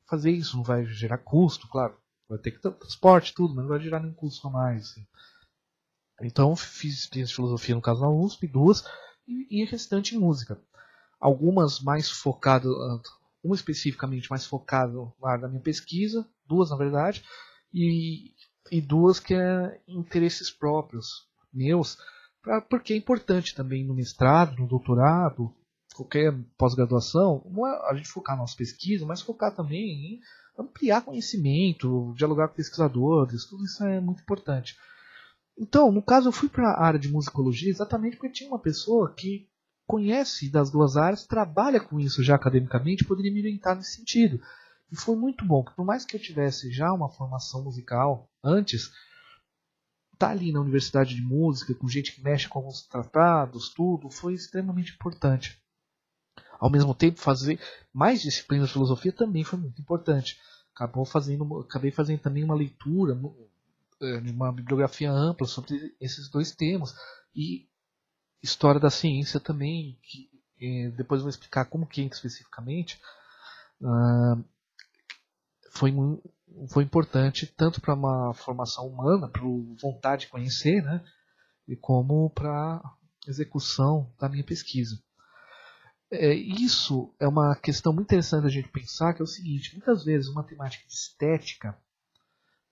fazer 0.09 0.30
isso, 0.30 0.57
não 0.57 0.62
vai 0.62 0.87
gerar 0.87 1.19
custo, 1.19 1.66
claro, 1.66 1.99
vai 2.28 2.38
ter 2.38 2.52
que 2.52 2.62
ter 2.62 2.71
transporte, 2.71 3.35
tudo, 3.35 3.52
mas 3.52 3.64
não 3.64 3.71
vai 3.71 3.80
gerar 3.80 3.99
nenhum 3.99 4.14
custo 4.14 4.47
a 4.47 4.50
mais. 4.50 4.92
Assim. 4.92 5.04
Então 6.23 6.54
fiz 6.54 6.95
disciplinas 6.95 7.30
de 7.30 7.35
filosofia 7.35 7.75
no 7.75 7.83
caso 7.83 8.00
da 8.00 8.09
USP, 8.09 8.47
duas, 8.47 8.85
e, 9.30 9.62
e 9.62 9.64
restante 9.64 10.16
em 10.16 10.18
música. 10.18 10.60
Algumas 11.20 11.80
mais 11.80 12.10
focadas, 12.10 12.72
uma 13.42 13.54
especificamente 13.54 14.28
mais 14.28 14.44
focada 14.44 14.92
na 15.22 15.49
minha 15.49 15.62
pesquisa, 15.62 16.26
duas 16.46 16.70
na 16.70 16.76
verdade, 16.76 17.25
e, 17.72 18.32
e 18.70 18.80
duas 18.80 19.20
que 19.20 19.34
é 19.34 19.80
interesses 19.87 20.50
próprios 20.50 21.28
meus, 21.52 21.99
pra, 22.42 22.60
porque 22.60 22.92
é 22.92 22.96
importante 22.96 23.54
também 23.54 23.84
no 23.84 23.94
mestrado, 23.94 24.58
no 24.58 24.66
doutorado, 24.66 25.54
qualquer 25.94 26.32
pós-graduação, 26.56 27.42
não 27.50 27.66
é 27.66 27.90
a 27.90 27.94
gente 27.94 28.08
focar 28.08 28.37
na 28.37 28.42
nossa 28.42 28.56
pesquisa, 28.56 29.04
mas 29.04 29.20
focar 29.20 29.54
também 29.54 30.14
em 30.14 30.20
ampliar 30.58 31.02
conhecimento, 31.02 32.14
dialogar 32.16 32.49
com 32.49 32.54
pesquisadores, 32.54 33.46
tudo 33.46 33.64
isso 33.64 33.84
é 33.84 34.00
muito 34.00 34.22
importante. 34.22 34.76
Então, 35.61 35.93
no 35.93 36.00
caso, 36.00 36.29
eu 36.29 36.33
fui 36.33 36.49
para 36.49 36.71
a 36.71 36.83
área 36.83 36.99
de 36.99 37.12
musicologia 37.12 37.69
exatamente 37.69 38.17
porque 38.17 38.33
tinha 38.33 38.49
uma 38.49 38.59
pessoa 38.59 39.12
que 39.12 39.47
conhece 39.87 40.49
das 40.49 40.71
duas 40.71 40.97
áreas, 40.97 41.26
trabalha 41.26 41.79
com 41.79 42.00
isso 42.00 42.23
já 42.23 42.35
academicamente, 42.35 43.05
poderia 43.05 43.31
me 43.31 43.40
orientar 43.40 43.76
nesse 43.76 43.97
sentido. 43.97 44.40
E 44.90 44.97
foi 44.97 45.14
muito 45.17 45.45
bom, 45.45 45.62
por 45.62 45.85
mais 45.85 46.07
que 46.07 46.17
eu 46.17 46.21
tivesse 46.21 46.73
já 46.73 46.90
uma 46.90 47.11
formação 47.11 47.62
musical 47.62 48.26
antes, 48.43 48.90
tá 50.17 50.31
ali 50.31 50.50
na 50.50 50.62
universidade 50.62 51.14
de 51.14 51.21
música, 51.21 51.75
com 51.75 51.87
gente 51.87 52.14
que 52.14 52.23
mexe 52.23 52.49
com 52.49 52.61
alguns 52.61 52.87
tratados, 52.87 53.69
tudo, 53.69 54.09
foi 54.09 54.33
extremamente 54.33 54.95
importante. 54.95 55.62
Ao 56.59 56.71
mesmo 56.71 56.95
tempo, 56.95 57.21
fazer 57.21 57.61
mais 57.93 58.23
disciplinas 58.23 58.69
de 58.69 58.73
filosofia 58.73 59.12
também 59.12 59.45
foi 59.45 59.59
muito 59.59 59.79
importante. 59.79 60.38
Acabou 60.75 61.05
fazendo, 61.05 61.61
acabei 61.61 61.90
fazendo 61.90 62.21
também 62.21 62.45
uma 62.45 62.55
leitura 62.55 63.14
de 64.00 64.30
uma 64.30 64.52
bibliografia 64.52 65.11
ampla 65.11 65.47
sobre 65.47 65.95
esses 66.00 66.30
dois 66.30 66.52
temas 66.52 66.95
e 67.35 67.69
história 68.42 68.80
da 68.80 68.90
ciência 68.90 69.38
também 69.38 69.99
que 70.02 70.30
é, 70.62 70.90
depois 70.90 71.21
eu 71.21 71.25
vou 71.25 71.30
explicar 71.30 71.66
como 71.66 71.87
que 71.87 72.02
entra 72.02 72.16
especificamente 72.16 73.00
uh, 73.80 74.45
foi, 75.71 75.92
foi 76.69 76.85
importante 76.85 77.47
tanto 77.47 77.80
para 77.80 77.95
uma 77.95 78.35
formação 78.35 78.87
humana, 78.87 79.28
para 79.28 79.42
vontade 79.80 80.23
de 80.23 80.28
conhecer, 80.28 80.83
né? 80.83 81.02
E 81.66 81.76
como 81.76 82.28
para 82.30 82.83
execução 83.26 84.12
da 84.19 84.28
minha 84.28 84.45
pesquisa. 84.45 85.00
É, 86.11 86.35
isso 86.35 87.14
é 87.21 87.28
uma 87.28 87.54
questão 87.54 87.92
muito 87.92 88.09
interessante 88.09 88.47
a 88.47 88.50
gente 88.50 88.69
pensar, 88.69 89.14
que 89.14 89.23
é 89.23 89.25
o 89.25 89.28
seguinte, 89.28 89.75
muitas 89.75 90.04
vezes 90.04 90.28
uma 90.28 90.42
temática 90.42 90.85
estética, 90.88 91.78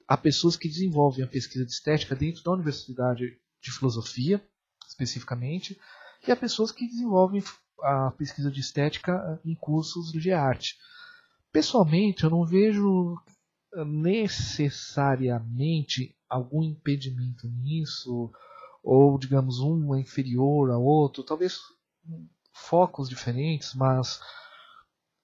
há 0.08 0.16
pessoas 0.16 0.56
que 0.56 0.66
desenvolvem 0.66 1.24
a 1.24 1.28
pesquisa 1.28 1.66
de 1.66 1.70
estética 1.70 2.16
dentro 2.16 2.42
da 2.42 2.52
Universidade 2.52 3.38
de 3.60 3.70
Filosofia, 3.70 4.42
especificamente, 4.88 5.78
e 6.26 6.32
há 6.32 6.36
pessoas 6.36 6.72
que 6.72 6.88
desenvolvem 6.88 7.44
a 7.82 8.10
pesquisa 8.12 8.50
de 8.50 8.60
estética 8.60 9.38
em 9.44 9.54
cursos 9.54 10.10
de 10.10 10.32
arte. 10.32 10.78
Pessoalmente, 11.52 12.24
eu 12.24 12.30
não 12.30 12.44
vejo 12.44 13.16
necessariamente 13.86 16.16
algum 16.28 16.62
impedimento 16.62 17.48
nisso, 17.48 18.30
ou 18.82 19.18
digamos 19.18 19.60
um 19.60 19.94
é 19.94 20.00
inferior 20.00 20.70
ao 20.70 20.82
outro, 20.82 21.22
talvez 21.22 21.58
focos 22.52 23.08
diferentes, 23.08 23.72
mas 23.74 24.20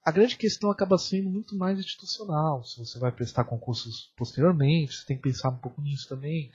a 0.04 0.10
grande 0.10 0.36
questão 0.36 0.70
acaba 0.70 0.98
sendo 0.98 1.30
muito 1.30 1.56
mais 1.56 1.78
institucional. 1.78 2.62
Se 2.64 2.78
você 2.78 2.98
vai 2.98 3.10
prestar 3.10 3.44
concursos 3.44 4.12
posteriormente, 4.16 4.94
você 4.94 5.06
tem 5.06 5.16
que 5.16 5.22
pensar 5.22 5.48
um 5.48 5.56
pouco 5.56 5.80
nisso 5.80 6.08
também. 6.08 6.52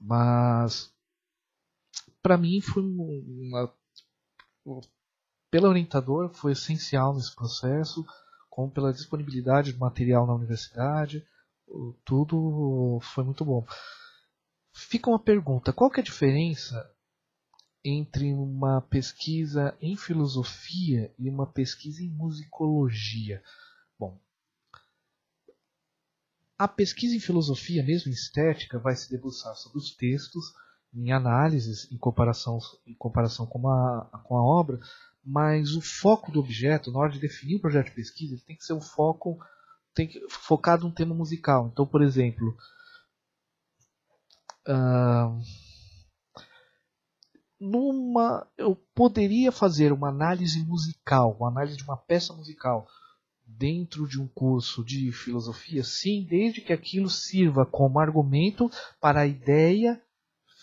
Mas 0.00 0.92
para 2.22 2.36
mim 2.36 2.60
foi 2.60 2.82
uma 2.82 3.72
pela 5.50 5.68
orientador 5.68 6.32
foi 6.34 6.52
essencial 6.52 7.14
nesse 7.14 7.34
processo, 7.34 8.04
como 8.48 8.70
pela 8.70 8.92
disponibilidade 8.92 9.72
do 9.72 9.78
material 9.78 10.26
na 10.26 10.34
universidade, 10.34 11.24
tudo 12.04 12.98
foi 13.00 13.24
muito 13.24 13.44
bom. 13.44 13.64
Fica 14.72 15.08
uma 15.08 15.18
pergunta: 15.18 15.72
qual 15.72 15.90
que 15.90 16.00
é 16.00 16.02
a 16.02 16.04
diferença 16.04 16.90
entre 17.84 18.32
uma 18.32 18.80
pesquisa 18.80 19.76
em 19.80 19.96
filosofia 19.96 21.12
e 21.18 21.28
uma 21.28 21.46
pesquisa 21.46 22.02
em 22.02 22.08
musicologia? 22.08 23.42
Bom, 23.98 24.18
a 26.58 26.68
pesquisa 26.68 27.16
em 27.16 27.20
filosofia, 27.20 27.82
mesmo 27.82 28.10
em 28.10 28.14
estética, 28.14 28.78
vai 28.78 28.94
se 28.94 29.10
debruçar 29.10 29.54
sobre 29.56 29.78
os 29.78 29.94
textos, 29.96 30.52
em 30.92 31.12
análises, 31.12 31.90
em 31.90 31.96
comparação, 31.96 32.58
em 32.86 32.94
comparação 32.94 33.46
com, 33.46 33.68
a, 33.68 34.22
com 34.24 34.36
a 34.36 34.42
obra, 34.42 34.78
mas 35.24 35.74
o 35.74 35.80
foco 35.80 36.32
do 36.32 36.40
objeto, 36.40 36.90
na 36.90 36.98
hora 36.98 37.12
de 37.12 37.20
definir 37.20 37.56
o 37.56 37.60
projeto 37.60 37.86
de 37.86 37.94
pesquisa, 37.94 38.34
ele 38.34 38.42
tem 38.42 38.56
que 38.56 38.64
ser 38.64 38.72
um 38.72 38.80
foco 38.80 39.38
tem 39.94 40.06
que, 40.06 40.20
focado 40.28 40.84
num 40.84 40.92
tema 40.92 41.14
musical. 41.14 41.68
Então, 41.72 41.86
por 41.86 42.02
exemplo, 42.02 42.56
uh, 44.68 45.40
numa, 47.60 48.46
eu 48.56 48.74
poderia 48.94 49.52
fazer 49.52 49.92
uma 49.92 50.08
análise 50.08 50.64
musical, 50.64 51.36
uma 51.38 51.48
análise 51.48 51.76
de 51.76 51.84
uma 51.84 51.96
peça 51.96 52.32
musical 52.32 52.88
dentro 53.46 54.08
de 54.08 54.18
um 54.18 54.26
curso 54.26 54.82
de 54.82 55.12
filosofia, 55.12 55.84
sim, 55.84 56.24
desde 56.24 56.62
que 56.62 56.72
aquilo 56.72 57.10
sirva 57.10 57.66
como 57.66 57.98
argumento 57.98 58.70
para 58.98 59.20
a 59.20 59.26
ideia 59.26 60.00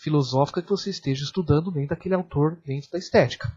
filosófica 0.02 0.62
que 0.62 0.70
você 0.70 0.90
esteja 0.90 1.22
estudando 1.22 1.70
dentro 1.70 1.90
daquele 1.90 2.14
autor, 2.14 2.56
dentro 2.64 2.90
da 2.90 2.98
estética. 2.98 3.56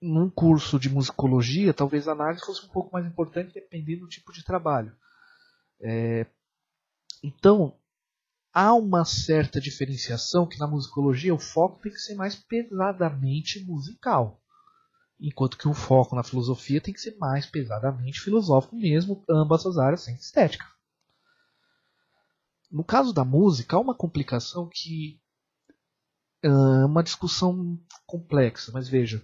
Num 0.00 0.28
curso 0.28 0.78
de 0.78 0.90
musicologia, 0.90 1.72
talvez 1.72 2.06
a 2.06 2.12
análise 2.12 2.44
fosse 2.44 2.66
um 2.66 2.68
pouco 2.68 2.92
mais 2.92 3.06
importante 3.06 3.54
dependendo 3.54 4.02
do 4.02 4.08
tipo 4.08 4.32
de 4.32 4.44
trabalho. 4.44 4.94
É, 5.80 6.26
então, 7.22 7.78
há 8.56 8.72
uma 8.72 9.04
certa 9.04 9.60
diferenciação 9.60 10.46
que 10.46 10.58
na 10.58 10.66
musicologia 10.66 11.34
o 11.34 11.38
foco 11.38 11.78
tem 11.82 11.92
que 11.92 11.98
ser 11.98 12.14
mais 12.14 12.34
pesadamente 12.34 13.62
musical. 13.62 14.40
Enquanto 15.20 15.58
que 15.58 15.68
o 15.68 15.74
foco 15.74 16.16
na 16.16 16.22
filosofia 16.22 16.80
tem 16.80 16.94
que 16.94 17.00
ser 17.00 17.18
mais 17.18 17.44
pesadamente 17.44 18.18
filosófico 18.18 18.74
mesmo, 18.74 19.22
ambas 19.28 19.66
as 19.66 19.76
áreas 19.76 20.04
sem 20.04 20.14
estética. 20.14 20.64
No 22.72 22.82
caso 22.82 23.12
da 23.12 23.26
música, 23.26 23.76
há 23.76 23.78
uma 23.78 23.94
complicação 23.94 24.70
que 24.72 25.20
é 26.42 26.48
uma 26.48 27.02
discussão 27.02 27.78
complexa, 28.06 28.72
mas 28.72 28.88
veja, 28.88 29.22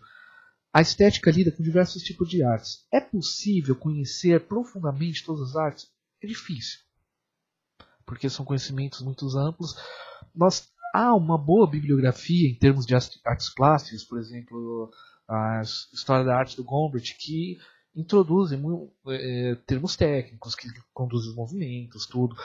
a 0.74 0.82
estética 0.82 1.30
lida 1.30 1.50
com 1.50 1.62
diversos 1.62 2.02
tipos 2.02 2.28
de 2.28 2.42
artes. 2.42 2.86
É 2.92 3.00
possível 3.00 3.74
conhecer 3.76 4.46
profundamente 4.46 5.24
todas 5.24 5.50
as 5.50 5.56
artes? 5.56 5.90
É 6.22 6.26
difícil 6.26 6.80
porque 8.12 8.28
são 8.28 8.44
conhecimentos 8.44 9.00
muito 9.00 9.26
amplos. 9.38 9.74
Nós, 10.34 10.68
há 10.94 11.14
uma 11.14 11.38
boa 11.38 11.66
bibliografia 11.66 12.46
em 12.46 12.54
termos 12.54 12.84
de 12.84 12.94
artes 12.94 13.48
plásticas, 13.54 14.04
por 14.04 14.18
exemplo, 14.18 14.90
a 15.26 15.62
História 15.62 16.22
da 16.22 16.36
Arte 16.36 16.54
do 16.54 16.62
Gombrich, 16.62 17.16
que 17.16 17.56
introduzem 17.96 18.62
é, 19.08 19.54
termos 19.66 19.96
técnicos, 19.96 20.54
que 20.54 20.68
conduzem 20.92 21.30
os 21.30 21.36
movimentos, 21.36 22.06
tudo. 22.06 22.36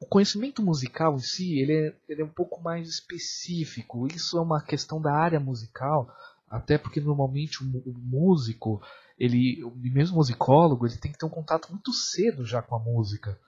O 0.00 0.06
conhecimento 0.06 0.62
musical 0.62 1.14
em 1.14 1.20
si 1.20 1.60
ele 1.60 1.72
é, 1.72 1.96
ele 2.08 2.22
é 2.22 2.24
um 2.24 2.32
pouco 2.32 2.60
mais 2.60 2.88
específico. 2.88 4.08
Isso 4.08 4.36
é 4.36 4.40
uma 4.40 4.60
questão 4.60 5.00
da 5.00 5.12
área 5.12 5.38
musical, 5.38 6.12
até 6.50 6.76
porque 6.76 7.00
normalmente 7.00 7.62
o, 7.62 7.92
músico, 7.94 8.82
ele, 9.16 9.62
mesmo 9.76 10.16
musicólogo, 10.16 10.86
ele 10.86 10.96
tem 10.96 11.12
que 11.12 11.18
ter 11.18 11.26
um 11.26 11.30
contato 11.30 11.68
muito 11.70 11.92
cedo 11.92 12.44
já 12.44 12.60
com 12.60 12.74
a 12.74 12.80
música. 12.80 13.38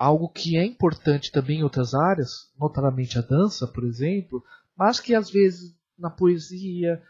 Algo 0.00 0.30
que 0.30 0.56
é 0.56 0.64
importante 0.64 1.30
também 1.30 1.58
em 1.58 1.62
outras 1.62 1.92
áreas, 1.92 2.50
notadamente 2.58 3.18
a 3.18 3.20
dança, 3.20 3.66
por 3.66 3.84
exemplo, 3.84 4.42
mas 4.74 4.98
que 4.98 5.14
às 5.14 5.30
vezes 5.30 5.76
na 5.98 6.08
poesia, 6.08 7.02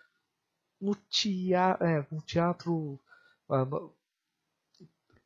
no 0.80 0.96
teatro, 1.08 1.86
é, 1.86 2.04
no 2.10 2.20
teatro 2.20 2.98
ah, 3.48 3.64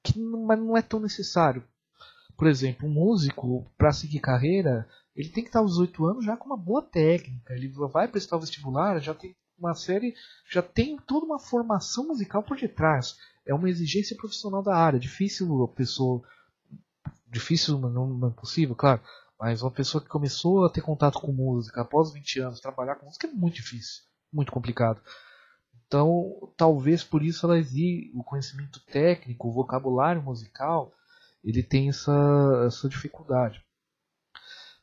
que 0.03 0.19
não, 0.19 0.47
não 0.47 0.77
é 0.77 0.83
tão 0.83 1.01
necessário. 1.01 1.65
Por 2.37 2.47
exemplo, 2.47 2.87
um 2.87 2.93
músico, 2.93 3.65
para 3.79 3.93
seguir 3.93 4.21
carreira, 4.21 4.87
ele 5.17 5.31
tem 5.31 5.43
que 5.43 5.49
estar 5.49 5.61
aos 5.61 5.71
18 5.73 6.05
anos 6.05 6.25
já 6.27 6.37
com 6.37 6.45
uma 6.45 6.59
boa 6.59 6.83
técnica. 6.83 7.55
Ele 7.55 7.69
vai 7.69 8.07
prestar 8.07 8.37
o 8.37 8.41
vestibular, 8.41 9.01
já 9.01 9.15
tem 9.15 9.35
uma 9.59 9.75
série, 9.75 10.15
já 10.51 10.61
tem 10.61 10.99
toda 10.99 11.25
uma 11.25 11.39
formação 11.39 12.09
musical 12.09 12.43
por 12.43 12.59
detrás. 12.59 13.17
É 13.47 13.55
uma 13.55 13.71
exigência 13.71 14.15
profissional 14.19 14.63
da 14.63 14.77
área. 14.77 15.01
Difícil 15.01 15.65
a 15.65 15.69
pessoa 15.69 16.23
difícil, 17.35 17.79
mas 17.79 17.93
não, 17.93 18.07
não 18.07 18.29
é 18.29 18.75
claro. 18.75 19.01
Mas 19.39 19.63
uma 19.63 19.71
pessoa 19.71 20.03
que 20.03 20.09
começou 20.09 20.65
a 20.65 20.71
ter 20.71 20.81
contato 20.81 21.21
com 21.21 21.33
música 21.33 21.83
após 21.83 22.13
20 22.13 22.41
anos, 22.41 22.61
trabalhar 22.61 22.95
com 22.97 23.07
música 23.07 23.27
é 23.27 23.31
muito 23.31 23.57
difícil, 23.57 24.03
muito 24.33 24.53
complicado. 24.53 25.01
Então, 25.87 26.53
talvez 26.57 27.05
por 27.05 27.23
isso 27.23 27.45
ela 27.45 27.59
exige 27.59 28.11
o 28.15 28.25
conhecimento 28.25 28.81
técnico, 28.87 29.49
o 29.49 29.53
vocabulário 29.53 30.23
musical, 30.23 30.93
ele 31.43 31.63
tem 31.63 31.89
essa, 31.89 32.65
essa 32.67 32.89
dificuldade. 32.89 33.63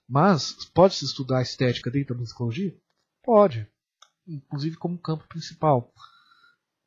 Mas, 0.08 0.54
pode-se 0.74 1.06
estudar 1.06 1.40
a 1.40 1.42
estética 1.42 1.90
dentro 1.90 2.14
da 2.14 2.20
musicologia? 2.20 2.78
Pode. 3.24 3.68
Inclusive 4.28 4.76
como 4.76 4.98
campo 4.98 5.28
principal. 5.28 5.92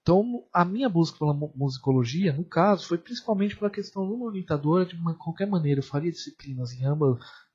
Então, 0.05 0.45
a 0.53 0.67
minha 0.67 0.87
busca 0.87 1.19
pela 1.19 1.33
musicologia, 1.33 2.31
no 2.31 2.45
caso, 2.45 2.87
foi 2.87 2.99
principalmente 2.99 3.57
pela 3.57 3.71
questão 3.71 4.07
de 4.07 4.12
uma 4.12 4.27
orientadora, 4.27 4.85
de 4.85 4.95
uma, 4.95 5.14
qualquer 5.14 5.47
maneira, 5.47 5.81
eu 5.81 5.85
faria 5.85 6.12
disciplinas 6.12 6.75
em, 6.75 6.83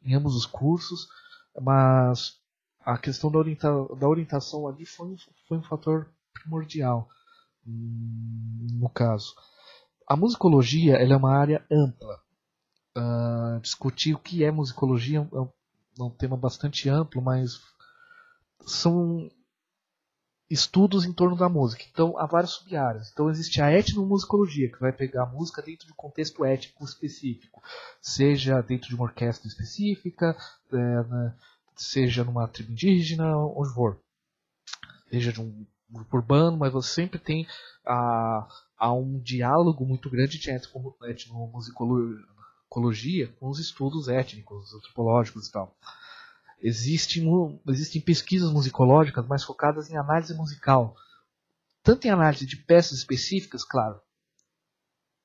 em 0.03 0.15
ambos 0.15 0.35
os 0.35 0.47
cursos, 0.47 1.07
mas 1.61 2.39
a 2.79 2.97
questão 2.97 3.29
da, 3.29 3.37
orienta, 3.37 3.69
da 3.99 4.07
orientação 4.07 4.67
ali 4.67 4.83
foi, 4.83 5.15
foi 5.47 5.59
um 5.59 5.61
fator 5.61 6.11
primordial, 6.33 7.07
hum, 7.67 8.67
no 8.71 8.89
caso. 8.89 9.35
A 10.07 10.15
musicologia 10.15 10.95
ela 10.95 11.13
é 11.13 11.17
uma 11.17 11.37
área 11.37 11.63
ampla. 11.71 12.19
Uh, 12.97 13.59
discutir 13.61 14.15
o 14.15 14.19
que 14.19 14.43
é 14.43 14.49
musicologia 14.49 15.19
é 15.19 15.39
um, 15.39 15.51
é 15.99 16.03
um 16.03 16.09
tema 16.09 16.35
bastante 16.35 16.89
amplo, 16.89 17.21
mas 17.21 17.61
são 18.65 19.29
estudos 20.49 21.05
em 21.05 21.13
torno 21.13 21.35
da 21.35 21.47
música. 21.47 21.83
Então, 21.91 22.17
há 22.17 22.25
várias 22.25 22.51
sub-áreas. 22.51 23.11
Então, 23.11 23.29
existe 23.29 23.61
a 23.61 23.71
etnomusicologia, 23.71 24.71
que 24.71 24.79
vai 24.79 24.91
pegar 24.91 25.21
a 25.23 25.27
música 25.27 25.61
dentro 25.61 25.85
de 25.85 25.93
um 25.93 25.95
contexto 25.95 26.43
étnico 26.43 26.83
específico, 26.83 27.61
seja 28.01 28.59
dentro 28.61 28.89
de 28.89 28.95
uma 28.95 29.03
orquestra 29.03 29.47
específica, 29.47 30.35
é, 30.71 30.75
né, 30.75 31.35
seja 31.75 32.23
numa 32.23 32.47
tribo 32.47 32.71
indígena, 32.71 33.37
onde 33.37 33.71
for. 33.73 33.99
Seja 35.09 35.31
de 35.31 35.41
um 35.41 35.67
grupo 35.89 36.17
urbano, 36.17 36.57
mas 36.57 36.73
você 36.73 36.93
sempre 36.93 37.19
tem 37.19 37.47
a, 37.85 38.47
a 38.77 38.93
um 38.93 39.19
diálogo 39.19 39.85
muito 39.85 40.09
grande 40.09 40.39
de 40.39 40.49
etnomusicologia 40.49 43.27
com 43.39 43.49
os 43.49 43.59
estudos 43.59 44.07
étnicos, 44.07 44.73
antropológicos 44.73 45.47
e 45.47 45.51
tal. 45.51 45.75
Existem, 46.61 47.25
pesquisas 48.05 48.51
musicológicas 48.51 49.25
mais 49.25 49.43
focadas 49.43 49.89
em 49.89 49.97
análise 49.97 50.33
musical, 50.33 50.95
tanto 51.81 52.05
em 52.05 52.09
análise 52.09 52.45
de 52.45 52.57
peças 52.57 52.99
específicas, 52.99 53.63
claro, 53.63 54.01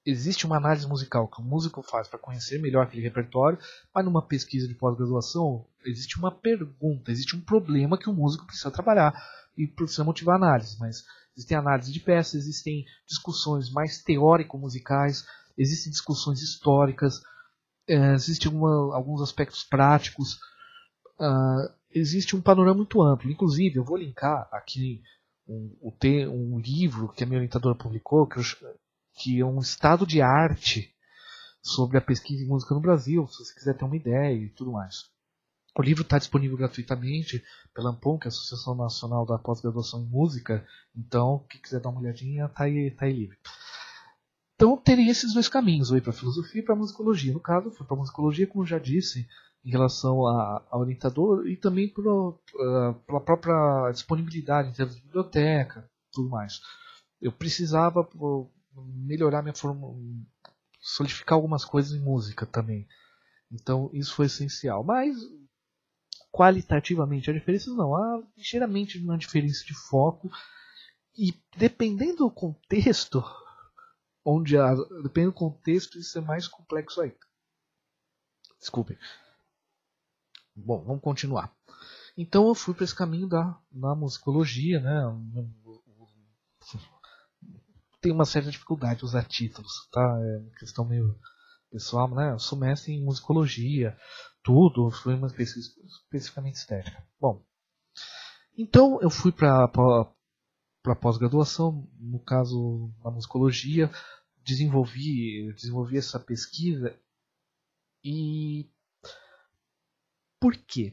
existe 0.07 0.45
uma 0.45 0.57
análise 0.57 0.87
musical 0.87 1.27
que 1.29 1.41
o 1.41 1.45
músico 1.45 1.83
faz 1.83 2.07
para 2.07 2.19
conhecer 2.19 2.61
melhor 2.61 2.85
aquele 2.85 3.03
repertório, 3.03 3.59
mas 3.95 4.05
numa 4.05 4.23
pesquisa 4.23 4.69
de 4.69 4.75
pós-graduação 4.75 5.67
existe 5.85 6.19
uma 6.19 6.31
pergunta, 6.31 7.11
existe 7.11 7.35
um 7.35 7.41
problema 7.41 7.99
que 7.99 8.09
o 8.09 8.15
músico 8.15 8.47
precisa 8.47 8.71
trabalhar 8.71 9.15
e 9.57 9.67
precisa 9.67 10.05
motivar 10.05 10.35
a 10.35 10.39
análise. 10.47 10.77
Mas 10.79 11.05
existem 11.37 11.57
análises 11.57 11.93
de 11.93 12.01
peças, 12.01 12.35
existem 12.35 12.85
discussões 13.07 13.71
mais 13.71 14.03
teórico-musicais, 14.03 15.25
existem 15.57 15.91
discussões 15.91 16.43
históricas, 16.43 17.23
é, 17.89 18.15
existem 18.15 18.53
alguns 18.93 19.23
aspectos 19.23 19.65
práticos, 19.65 20.39
uh, 21.19 21.73
existe 21.91 22.37
um 22.37 22.41
panorama 22.41 22.77
muito 22.77 23.03
amplo. 23.03 23.31
Inclusive, 23.31 23.77
eu 23.77 23.85
vou 23.85 23.97
linkar 23.97 24.49
aqui 24.53 25.03
um, 25.47 25.77
um, 25.83 25.93
um 26.31 26.59
livro 26.59 27.09
que 27.09 27.23
a 27.23 27.27
minha 27.27 27.39
orientadora 27.39 27.77
publicou, 27.77 28.27
que 28.27 28.39
eu, 28.39 28.43
que 29.15 29.41
é 29.41 29.45
um 29.45 29.61
estado 29.61 30.07
de 30.07 30.21
arte 30.21 30.95
sobre 31.63 31.97
a 31.97 32.01
pesquisa 32.01 32.43
em 32.43 32.47
música 32.47 32.75
no 32.75 32.81
Brasil, 32.81 33.27
se 33.27 33.45
você 33.45 33.55
quiser 33.55 33.75
ter 33.77 33.85
uma 33.85 33.97
ideia 33.97 34.35
e 34.35 34.51
tudo 34.51 34.73
mais. 34.73 35.09
O 35.77 35.83
livro 35.83 36.03
está 36.03 36.19
disponível 36.19 36.57
gratuitamente 36.57 37.43
pela 37.75 37.91
ANPOM, 37.91 38.19
que 38.19 38.27
é 38.27 38.29
a 38.29 38.33
Associação 38.33 38.77
Nacional 38.77 39.27
da 39.27 39.39
Pós-Graduação 39.39 40.03
em 40.03 40.09
Música. 40.09 40.65
Então, 40.95 41.45
quem 41.51 41.61
quiser 41.61 41.81
dar 41.81 41.89
uma 41.89 42.01
olhadinha, 42.01 42.45
está 42.45 42.65
aí, 42.65 42.93
tá 42.93 43.07
aí 43.07 43.13
livre. 43.13 43.37
Então, 44.55 44.77
teria 44.77 45.11
esses 45.11 45.35
dois 45.35 45.49
caminhos, 45.49 45.91
para 45.91 46.11
a 46.11 46.13
filosofia 46.13 46.61
e 46.61 46.65
para 46.65 46.75
a 46.75 46.79
musicologia. 46.79 47.33
No 47.33 47.41
caso, 47.41 47.73
foi 47.73 47.85
para 47.85 47.97
a 47.97 47.99
musicologia, 47.99 48.47
como 48.47 48.65
já 48.65 48.79
disse, 48.79 49.27
em 49.65 49.71
relação 49.71 50.27
ao 50.27 50.81
orientador 50.81 51.47
e 51.47 51.57
também 51.57 51.87
uh, 51.87 52.95
pela 53.07 53.21
própria 53.21 53.91
disponibilidade 53.93 54.69
em 54.69 54.73
termos 54.73 54.95
de 54.95 55.03
biblioteca 55.03 55.89
tudo 56.15 56.31
mais. 56.31 56.61
Eu 57.21 57.33
precisava 57.33 58.09
melhorar 58.77 59.43
minha 59.43 59.55
forma, 59.55 59.89
solidificar 60.81 61.37
algumas 61.37 61.65
coisas 61.65 61.93
em 61.93 62.03
música 62.03 62.47
também. 62.47 62.87
Então 63.51 63.91
isso 63.93 64.15
foi 64.15 64.27
essencial. 64.27 64.85
Mas 64.85 65.17
qualitativamente 66.31 67.31
a 67.31 67.35
diferença 67.35 67.71
não, 67.73 67.95
há 67.95 68.23
ligeiramente 68.37 68.99
uma 68.99 69.19
diferença 69.19 69.65
de 69.65 69.75
foco 69.75 70.31
e 71.17 71.33
dependendo 71.57 72.17
do 72.19 72.31
contexto, 72.31 73.23
onde 74.25 74.57
há, 74.57 74.75
dependendo 75.03 75.33
do 75.33 75.39
contexto 75.39 75.99
isso 75.99 76.19
é 76.19 76.21
mais 76.21 76.49
complexo 76.49 77.01
aí. 77.01 77.15
Desculpem. 78.59 78.99
Bom, 80.57 80.85
vamos 80.85 81.03
continuar. 81.03 81.53
Então 82.17 82.47
eu 82.47 82.55
fui 82.55 82.75
para 82.75 82.85
esse 82.85 82.95
caminho 82.95 83.29
da, 83.29 83.59
da 83.71 83.95
musicologia, 83.95 84.81
né? 84.81 85.03
tem 88.01 88.13
uma 88.13 88.25
certa 88.25 88.51
dificuldade 88.51 89.01
de 89.01 89.05
usar 89.07 89.25
títulos, 89.25 89.89
tá? 89.91 90.01
É 90.01 90.39
uma 90.39 90.51
questão 90.59 90.85
meio 90.85 91.19
pessoal, 91.71 92.09
né? 92.15 92.33
Eu 92.33 92.39
sou 92.39 92.59
mestre 92.59 92.93
em 92.93 93.03
musicologia, 93.03 93.97
tudo, 94.43 94.91
foi 94.91 95.15
uma 95.15 95.29
pesquisa 95.29 95.71
especificamente 95.87 96.57
estética. 96.57 97.05
Bom, 97.21 97.43
então 98.57 99.01
eu 99.01 99.11
fui 99.11 99.33
para 99.33 99.67
para 100.83 100.95
pós-graduação, 100.95 101.89
no 101.99 102.19
caso 102.21 102.93
na 103.03 103.11
musicologia, 103.11 103.91
desenvolvi 104.45 105.53
desenvolvi 105.55 105.97
essa 105.97 106.21
pesquisa 106.21 106.95
e 108.05 108.71
por 110.45 110.55
quê? 110.59 110.93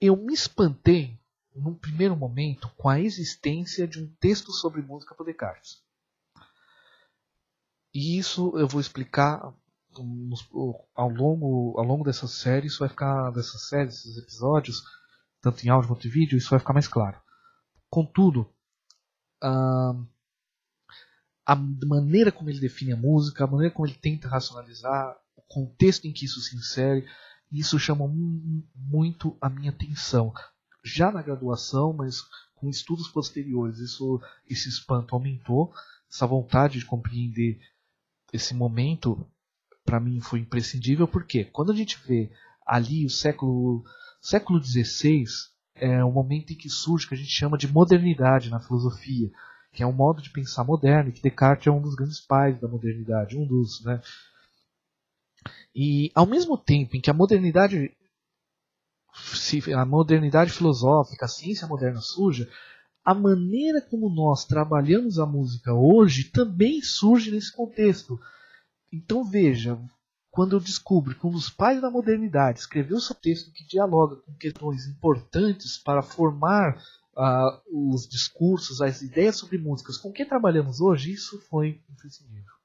Eu 0.00 0.16
me 0.16 0.32
espantei 0.32 1.18
num 1.52 1.74
primeiro 1.74 2.14
momento, 2.14 2.70
com 2.76 2.88
a 2.88 3.00
existência 3.00 3.88
de 3.88 4.00
um 4.00 4.06
texto 4.20 4.52
sobre 4.52 4.80
música 4.80 5.12
por 5.12 5.26
Descartes. 5.26 5.82
E 7.92 8.16
isso 8.16 8.56
eu 8.56 8.68
vou 8.68 8.80
explicar 8.80 9.52
ao 10.94 11.08
longo, 11.08 11.74
ao 11.76 11.84
longo 11.84 12.04
dessa 12.04 12.28
série, 12.28 12.68
isso 12.68 12.78
vai 12.78 12.88
ficar, 12.88 13.32
dessa 13.32 13.58
série, 13.58 13.86
desses 13.86 14.16
episódios, 14.16 14.84
tanto 15.40 15.66
em 15.66 15.68
áudio 15.68 15.88
quanto 15.88 16.06
em 16.06 16.10
vídeo, 16.10 16.38
isso 16.38 16.50
vai 16.50 16.60
ficar 16.60 16.74
mais 16.74 16.86
claro. 16.86 17.20
Contudo, 17.90 18.48
a, 19.42 19.96
a 21.44 21.56
maneira 21.56 22.30
como 22.30 22.50
ele 22.50 22.60
define 22.60 22.92
a 22.92 22.96
música, 22.96 23.42
a 23.42 23.48
maneira 23.48 23.74
como 23.74 23.88
ele 23.88 23.98
tenta 23.98 24.28
racionalizar, 24.28 25.18
o 25.36 25.42
contexto 25.42 26.06
em 26.06 26.12
que 26.12 26.24
isso 26.24 26.40
se 26.40 26.56
insere, 26.56 27.06
isso 27.50 27.78
chama 27.78 28.06
muito 28.74 29.36
a 29.40 29.48
minha 29.48 29.70
atenção 29.70 30.32
já 30.82 31.10
na 31.10 31.20
graduação, 31.20 31.92
mas 31.92 32.22
com 32.54 32.68
estudos 32.68 33.08
posteriores, 33.08 33.78
isso, 33.78 34.20
esse 34.48 34.68
espanto 34.68 35.14
aumentou, 35.14 35.72
essa 36.10 36.26
vontade 36.26 36.78
de 36.78 36.86
compreender 36.86 37.60
esse 38.32 38.54
momento, 38.54 39.26
para 39.84 40.00
mim 40.00 40.20
foi 40.20 40.40
imprescindível, 40.40 41.06
porque 41.08 41.44
quando 41.44 41.72
a 41.72 41.74
gente 41.74 41.98
vê 42.06 42.30
ali 42.64 43.04
o 43.04 43.10
século 43.10 43.84
século 44.20 44.62
XVI 44.62 45.24
é 45.74 46.02
o 46.02 46.10
momento 46.10 46.52
em 46.52 46.56
que 46.56 46.70
surge 46.70 47.04
o 47.04 47.08
que 47.08 47.14
a 47.14 47.18
gente 47.18 47.30
chama 47.30 47.58
de 47.58 47.68
modernidade 47.68 48.50
na 48.50 48.60
filosofia, 48.60 49.30
que 49.72 49.82
é 49.82 49.86
um 49.86 49.92
modo 49.92 50.22
de 50.22 50.30
pensar 50.30 50.64
moderno, 50.64 51.12
que 51.12 51.20
Descartes 51.20 51.66
é 51.66 51.70
um 51.70 51.82
dos 51.82 51.94
grandes 51.94 52.20
pais 52.20 52.58
da 52.60 52.66
modernidade, 52.66 53.36
um 53.36 53.46
dos, 53.46 53.84
né? 53.84 54.00
E 55.74 56.10
ao 56.14 56.26
mesmo 56.26 56.56
tempo 56.56 56.96
em 56.96 57.00
que 57.00 57.10
a 57.10 57.14
modernidade 57.14 57.94
a 59.74 59.86
modernidade 59.86 60.52
filosófica, 60.52 61.24
a 61.24 61.28
ciência 61.28 61.66
moderna 61.66 62.00
surge, 62.00 62.48
a 63.04 63.14
maneira 63.14 63.80
como 63.80 64.10
nós 64.10 64.44
trabalhamos 64.44 65.18
a 65.18 65.24
música 65.24 65.72
hoje 65.72 66.24
também 66.24 66.82
surge 66.82 67.30
nesse 67.30 67.54
contexto. 67.54 68.20
Então 68.92 69.24
veja, 69.24 69.78
quando 70.30 70.56
eu 70.56 70.60
descubro 70.60 71.14
que 71.14 71.26
um 71.26 71.30
dos 71.30 71.48
pais 71.48 71.80
da 71.80 71.90
modernidade 71.90 72.58
escreveu 72.58 73.00
seu 73.00 73.14
texto 73.14 73.52
que 73.52 73.66
dialoga 73.66 74.16
com 74.16 74.34
questões 74.34 74.86
importantes 74.86 75.78
para 75.78 76.02
formar 76.02 76.76
uh, 77.16 77.92
os 77.92 78.06
discursos, 78.06 78.82
as 78.82 79.00
ideias 79.00 79.36
sobre 79.36 79.56
músicas 79.56 79.96
com 79.96 80.12
que 80.12 80.24
trabalhamos 80.24 80.80
hoje, 80.80 81.12
isso 81.12 81.40
foi 81.48 81.80
imprescindível. 81.88 82.55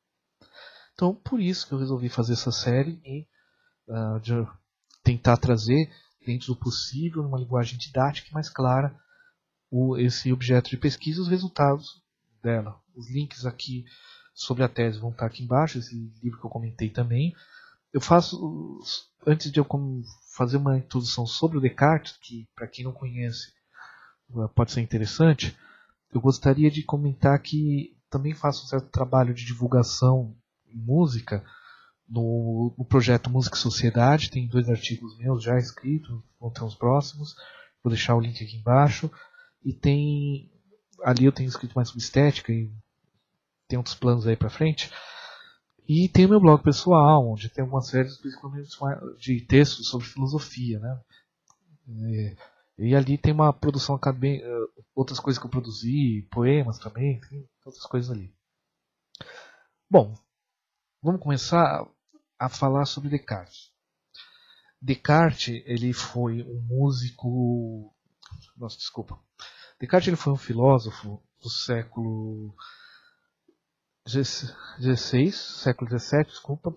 Então, 1.01 1.15
por 1.15 1.41
isso 1.41 1.67
que 1.67 1.73
eu 1.73 1.79
resolvi 1.79 2.09
fazer 2.09 2.33
essa 2.33 2.51
série 2.51 3.01
e 3.03 3.25
uh, 3.87 4.19
de 4.19 4.33
tentar 5.03 5.35
trazer 5.35 5.91
dentro 6.23 6.53
do 6.53 6.55
possível, 6.55 7.23
numa 7.23 7.39
linguagem 7.39 7.75
didática 7.75 8.29
e 8.29 8.33
mais 8.35 8.49
clara, 8.49 8.95
o, 9.71 9.97
esse 9.97 10.31
objeto 10.31 10.69
de 10.69 10.77
pesquisa 10.77 11.17
e 11.17 11.21
os 11.23 11.27
resultados 11.27 12.03
dela. 12.43 12.79
Os 12.95 13.09
links 13.09 13.47
aqui 13.47 13.83
sobre 14.35 14.63
a 14.63 14.69
tese 14.69 14.99
vão 14.99 15.09
estar 15.09 15.25
aqui 15.25 15.43
embaixo, 15.43 15.79
esse 15.79 15.95
livro 16.21 16.39
que 16.39 16.45
eu 16.45 16.51
comentei 16.51 16.91
também. 16.91 17.33
Eu 17.91 17.99
faço, 17.99 18.79
antes 19.25 19.51
de 19.51 19.59
eu 19.59 19.65
fazer 20.35 20.57
uma 20.57 20.77
introdução 20.77 21.25
sobre 21.25 21.57
o 21.57 21.61
Descartes, 21.61 22.15
que 22.17 22.47
para 22.53 22.67
quem 22.67 22.85
não 22.85 22.93
conhece 22.93 23.51
eh, 24.37 24.47
pode 24.53 24.71
ser 24.71 24.81
interessante, 24.81 25.57
eu 26.13 26.21
gostaria 26.21 26.69
de 26.69 26.83
comentar 26.83 27.41
que 27.41 27.97
também 28.07 28.35
faço 28.35 28.65
um 28.65 28.67
certo 28.67 28.91
trabalho 28.91 29.33
de 29.33 29.43
divulgação 29.43 30.37
música, 30.75 31.43
no, 32.07 32.73
no, 32.77 32.85
projeto 32.85 33.29
Música 33.29 33.55
e 33.55 33.59
Sociedade, 33.59 34.29
tem 34.29 34.47
dois 34.47 34.69
artigos 34.69 35.17
meus 35.17 35.43
já 35.43 35.57
escritos, 35.57 36.21
vão 36.39 36.51
ter 36.51 36.63
os 36.63 36.75
próximos, 36.75 37.35
vou 37.83 37.91
deixar 37.91 38.15
o 38.15 38.19
link 38.19 38.43
aqui 38.43 38.57
embaixo. 38.57 39.09
E 39.63 39.73
tem. 39.73 40.51
Ali 41.03 41.25
eu 41.25 41.31
tenho 41.31 41.47
escrito 41.47 41.73
mais 41.73 41.87
sobre 41.87 42.03
estética 42.03 42.51
e 42.51 42.71
tem 43.67 43.77
outros 43.77 43.95
planos 43.95 44.27
aí 44.27 44.35
pra 44.35 44.49
frente. 44.49 44.91
E 45.87 46.07
tem 46.09 46.25
o 46.25 46.29
meu 46.29 46.39
blog 46.39 46.61
pessoal, 46.61 47.27
onde 47.27 47.49
tem 47.49 47.63
uma 47.63 47.81
série 47.81 48.09
de 49.17 49.41
textos 49.41 49.87
sobre 49.87 50.07
filosofia, 50.07 50.79
né? 50.79 51.01
E, 51.87 52.35
e 52.77 52.95
ali 52.95 53.17
tem 53.17 53.33
uma 53.33 53.51
produção 53.51 53.95
acadêmica, 53.95 54.45
outras 54.95 55.19
coisas 55.19 55.39
que 55.39 55.45
eu 55.45 55.51
produzi, 55.51 56.27
poemas 56.31 56.79
também, 56.79 57.19
tem 57.21 57.47
outras 57.65 57.85
coisas 57.85 58.11
ali. 58.11 58.33
Bom, 59.89 60.15
vamos 61.01 61.21
começar 61.21 61.87
a 62.37 62.49
falar 62.49 62.85
sobre 62.85 63.09
Descartes. 63.09 63.71
Descartes 64.81 65.61
ele 65.65 65.93
foi 65.93 66.43
um 66.43 66.61
músico, 66.61 67.93
nossa 68.57 68.77
desculpa. 68.77 69.19
Descartes 69.79 70.07
ele 70.07 70.17
foi 70.17 70.33
um 70.33 70.37
filósofo 70.37 71.21
do 71.39 71.49
século 71.49 72.55
XVI, 74.07 75.31
século 75.31 75.99
XVII, 75.99 76.25
desculpa. 76.25 76.75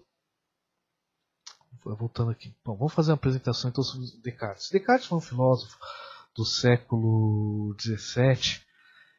Voltando 1.82 2.30
aqui. 2.30 2.54
Bom, 2.64 2.76
vamos 2.76 2.94
fazer 2.94 3.10
uma 3.10 3.16
apresentação 3.16 3.70
então 3.70 3.84
sobre 3.84 4.06
Descartes. 4.22 4.70
Descartes 4.70 5.06
foi 5.06 5.18
um 5.18 5.20
filósofo 5.20 5.78
do 6.34 6.44
século 6.44 7.76
XVII 7.78 8.62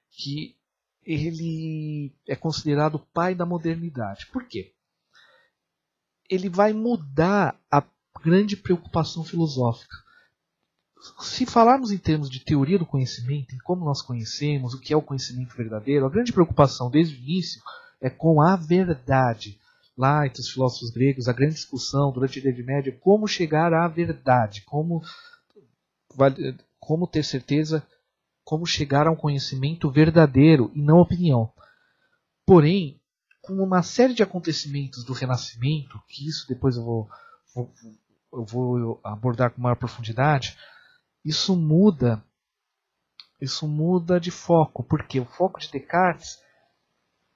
que 0.09 0.57
ele 1.03 2.15
é 2.27 2.35
considerado 2.35 2.95
o 2.95 3.05
pai 3.05 3.35
da 3.35 3.45
modernidade. 3.45 4.25
Por 4.27 4.47
quê? 4.47 4.74
Ele 6.29 6.49
vai 6.49 6.73
mudar 6.73 7.59
a 7.71 7.83
grande 8.23 8.57
preocupação 8.57 9.23
filosófica. 9.23 9.95
Se 11.19 11.45
falarmos 11.45 11.91
em 11.91 11.97
termos 11.97 12.29
de 12.29 12.39
teoria 12.39 12.79
do 12.79 12.85
conhecimento, 12.85 13.53
em 13.53 13.59
como 13.59 13.85
nós 13.85 14.01
conhecemos, 14.01 14.73
o 14.73 14.79
que 14.79 14.91
é 14.91 14.97
o 14.97 15.01
conhecimento 15.01 15.55
verdadeiro, 15.55 16.05
a 16.05 16.09
grande 16.09 16.33
preocupação 16.33 16.89
desde 16.89 17.15
o 17.15 17.19
início 17.19 17.61
é 18.01 18.09
com 18.09 18.41
a 18.41 18.55
verdade. 18.55 19.59
Lá 19.97 20.25
entre 20.25 20.41
os 20.41 20.49
filósofos 20.49 20.89
gregos, 20.89 21.29
a 21.29 21.33
grande 21.33 21.53
discussão 21.53 22.11
durante 22.11 22.39
a 22.39 22.41
Idade 22.41 22.63
Média 22.63 22.89
é 22.89 22.99
como 22.99 23.27
chegar 23.27 23.73
à 23.73 23.88
verdade, 23.88 24.61
como, 24.61 25.01
como 26.79 27.07
ter 27.07 27.23
certeza, 27.23 27.85
como 28.43 28.65
chegar 28.65 29.07
a 29.07 29.11
um 29.11 29.15
conhecimento 29.15 29.89
verdadeiro 29.89 30.71
e 30.73 30.81
não 30.81 30.99
opinião. 30.99 31.51
Porém, 32.45 32.99
com 33.45 33.53
uma 33.53 33.84
série 33.84 34.13
de 34.13 34.23
acontecimentos 34.23 35.03
do 35.03 35.13
Renascimento, 35.13 36.01
que 36.08 36.27
isso 36.27 36.47
depois 36.47 36.75
eu 36.75 36.84
vou, 36.84 37.10
vou, 37.53 37.73
eu 38.34 38.45
vou 38.45 38.99
abordar 39.03 39.51
com 39.51 39.62
maior 39.62 39.75
profundidade, 39.75 40.58
isso 41.23 41.55
muda 41.55 42.23
isso 43.41 43.67
muda 43.67 44.19
de 44.19 44.31
foco, 44.31 44.84
porque 44.84 45.19
o 45.19 45.25
foco 45.25 45.60
de 45.60 45.71
Descartes 45.71 46.39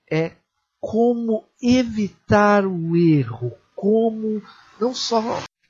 é 0.10 0.32
como 0.80 1.46
evitar 1.62 2.66
o 2.66 2.96
erro, 2.96 3.52
como 3.76 4.42
não 4.80 4.94
só 4.94 5.22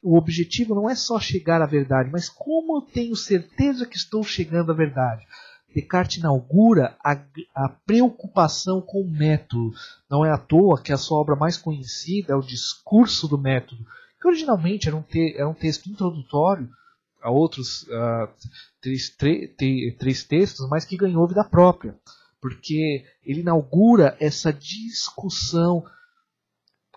o 0.02 0.18
objetivo 0.18 0.74
não 0.74 0.90
é 0.90 0.96
só 0.96 1.20
chegar 1.20 1.62
à 1.62 1.66
verdade, 1.66 2.10
mas 2.10 2.30
como 2.30 2.78
eu 2.78 2.82
tenho 2.82 3.16
certeza 3.16 3.86
que 3.86 3.98
estou 3.98 4.24
chegando 4.24 4.72
à 4.72 4.76
verdade. 4.76 5.26
Descartes 5.74 6.18
inaugura 6.18 6.98
a, 7.04 7.12
a, 7.56 7.70
preocupação 7.70 8.82
com 8.82 9.02
o 9.02 9.10
método. 9.10 9.72
Não 10.10 10.26
é 10.26 10.32
à 10.32 10.38
toa 10.38 10.82
que 10.82 10.92
a 10.92 10.98
sua 10.98 11.20
obra 11.20 11.36
mais 11.36 11.58
conhecida 11.58 12.34
é 12.34 12.36
o 12.36 12.42
Discurso 12.42 13.28
do 13.28 13.38
Método, 13.38 13.86
que 14.20 14.28
originalmente 14.28 14.88
era 14.88 14.98
um, 14.98 15.02
te, 15.02 15.36
era 15.36 15.48
um 15.48 15.54
texto 15.54 15.88
introdutório 15.88 16.70
a 17.22 17.30
outros 17.30 17.86
três, 18.82 19.16
três 19.98 20.24
textos, 20.24 20.68
mas 20.70 20.86
que 20.86 20.98
ganhou 20.98 21.28
vida 21.28 21.44
própria, 21.44 21.96
porque 22.42 23.06
ele 23.24 23.42
inaugura 23.42 24.16
essa 24.20 24.52
discussão 24.52 25.84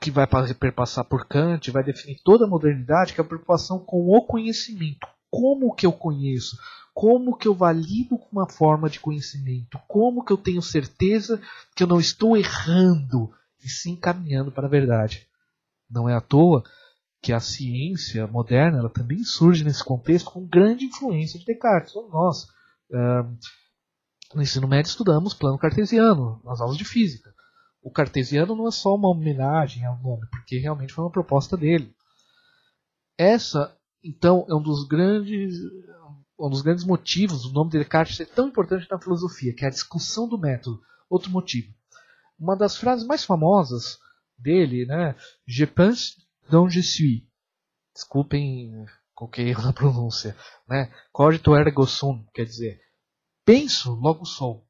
que 0.00 0.10
vai 0.10 0.26
perpassar 0.54 1.04
por 1.04 1.26
Kant, 1.26 1.70
vai 1.70 1.84
definir 1.84 2.20
toda 2.24 2.44
a 2.44 2.48
modernidade, 2.48 3.14
que 3.14 3.20
é 3.20 3.24
a 3.24 3.26
preocupação 3.26 3.78
com 3.78 4.08
o 4.08 4.26
conhecimento. 4.26 5.06
Como 5.30 5.74
que 5.74 5.86
eu 5.86 5.92
conheço? 5.92 6.56
Como 6.94 7.36
que 7.36 7.48
eu 7.48 7.54
valido 7.54 8.20
uma 8.30 8.48
forma 8.48 8.88
de 8.88 9.00
conhecimento? 9.00 9.78
Como 9.88 10.24
que 10.24 10.32
eu 10.32 10.36
tenho 10.36 10.60
certeza 10.60 11.40
que 11.74 11.82
eu 11.82 11.86
não 11.86 11.98
estou 11.98 12.36
errando 12.36 13.32
e 13.64 13.68
sim 13.68 13.96
caminhando 13.96 14.52
para 14.52 14.66
a 14.66 14.70
verdade? 14.70 15.26
Não 15.90 16.08
é 16.08 16.14
à 16.14 16.20
toa 16.20 16.62
que 17.22 17.32
a 17.32 17.38
ciência 17.38 18.26
moderna 18.26 18.78
ela 18.78 18.90
também 18.90 19.22
surge 19.22 19.62
nesse 19.62 19.84
contexto 19.84 20.30
com 20.30 20.44
grande 20.44 20.86
influência 20.86 21.38
de 21.38 21.46
Descartes. 21.46 21.92
Então, 21.92 22.08
nós, 22.08 22.44
uh, 22.90 23.38
no 24.34 24.42
ensino 24.42 24.66
médio, 24.66 24.88
estudamos 24.88 25.32
plano 25.32 25.56
cartesiano 25.56 26.42
nas 26.44 26.60
aulas 26.60 26.76
de 26.76 26.84
física. 26.84 27.32
O 27.80 27.90
cartesiano 27.90 28.56
não 28.56 28.66
é 28.66 28.72
só 28.72 28.94
uma 28.94 29.08
homenagem 29.08 29.84
ao 29.84 29.98
nome, 29.98 30.26
porque 30.30 30.58
realmente 30.58 30.92
foi 30.92 31.04
uma 31.04 31.10
proposta 31.10 31.56
dele. 31.56 31.94
Essa, 33.16 33.76
então, 34.02 34.44
é 34.48 34.54
um 34.54 34.62
dos 34.62 34.86
grandes, 34.86 35.54
um 36.46 36.50
dos 36.50 36.62
grandes 36.62 36.84
motivos 36.84 37.42
do 37.42 37.52
nome 37.52 37.70
de 37.70 37.78
Descartes 37.78 38.16
ser 38.16 38.26
tão 38.26 38.48
importante 38.48 38.88
na 38.90 38.98
filosofia, 38.98 39.54
que 39.54 39.64
é 39.64 39.68
a 39.68 39.70
discussão 39.70 40.28
do 40.28 40.38
método. 40.38 40.82
Outro 41.08 41.30
motivo. 41.30 41.72
Uma 42.38 42.56
das 42.56 42.76
frases 42.76 43.06
mais 43.06 43.24
famosas 43.24 43.98
dele, 44.36 44.84
né, 44.86 45.14
Je 45.46 45.66
pense 45.66 46.16
donc 46.50 46.70
je 46.72 46.82
suis. 46.82 47.22
Desculpem 47.94 48.86
qualquer 49.14 49.46
erro 49.46 49.62
na 49.62 49.72
pronúncia. 49.72 50.36
Né? 50.68 50.92
Cogito 51.12 51.54
ergo 51.54 51.86
sum, 51.86 52.24
quer 52.34 52.44
dizer, 52.44 52.80
penso, 53.44 53.94
logo 53.94 54.24
sou. 54.24 54.66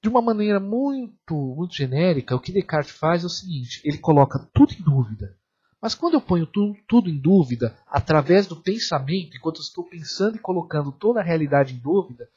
De 0.00 0.08
uma 0.08 0.22
maneira 0.22 0.60
muito, 0.60 1.34
muito 1.34 1.74
genérica, 1.74 2.36
o 2.36 2.40
que 2.40 2.52
Descartes 2.52 2.92
faz 2.92 3.24
é 3.24 3.26
o 3.26 3.30
seguinte: 3.30 3.80
ele 3.84 3.98
coloca 3.98 4.38
tudo 4.54 4.72
em 4.72 4.82
dúvida. 4.82 5.36
Mas 5.80 5.94
quando 5.94 6.14
eu 6.14 6.20
ponho 6.20 6.46
tudo, 6.46 7.08
em 7.08 7.16
dúvida, 7.16 7.78
através 7.86 8.46
do 8.46 8.56
pensamento, 8.60 9.36
enquanto 9.36 9.60
estou 9.60 9.84
pensando 9.84 10.36
e 10.36 10.40
colocando 10.40 10.90
toda 10.90 11.20
a 11.20 11.22
realidade 11.22 11.74
em 11.74 11.78
dúvida, 11.78 12.28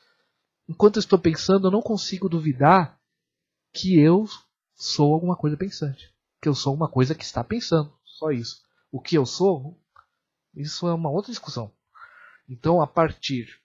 enquanto 0.70 1.00
estou 1.00 1.18
pensando, 1.18 1.68
eu 1.68 1.72
não 1.72 1.82
consigo 1.82 2.30
duvidar 2.30 3.00
que 3.74 4.00
eu 4.00 4.26
sou 4.76 5.14
alguma 5.14 5.36
coisa 5.36 5.58
pensante. 5.58 6.14
Que 6.40 6.48
eu 6.48 6.54
sou 6.54 6.74
uma 6.74 6.88
coisa 6.88 7.16
que 7.16 7.24
está 7.24 7.44
pensando. 7.44 7.92
Só 8.04 8.32
isso. 8.32 8.62
O 8.92 9.02
que 9.02 9.18
eu 9.18 9.26
sou, 9.26 9.80
isso 10.56 10.88
é 10.88 10.94
uma 10.94 11.10
outra 11.10 11.32
discussão. 11.32 11.74
Então, 12.48 12.82
a 12.82 12.88
partir 12.88 13.60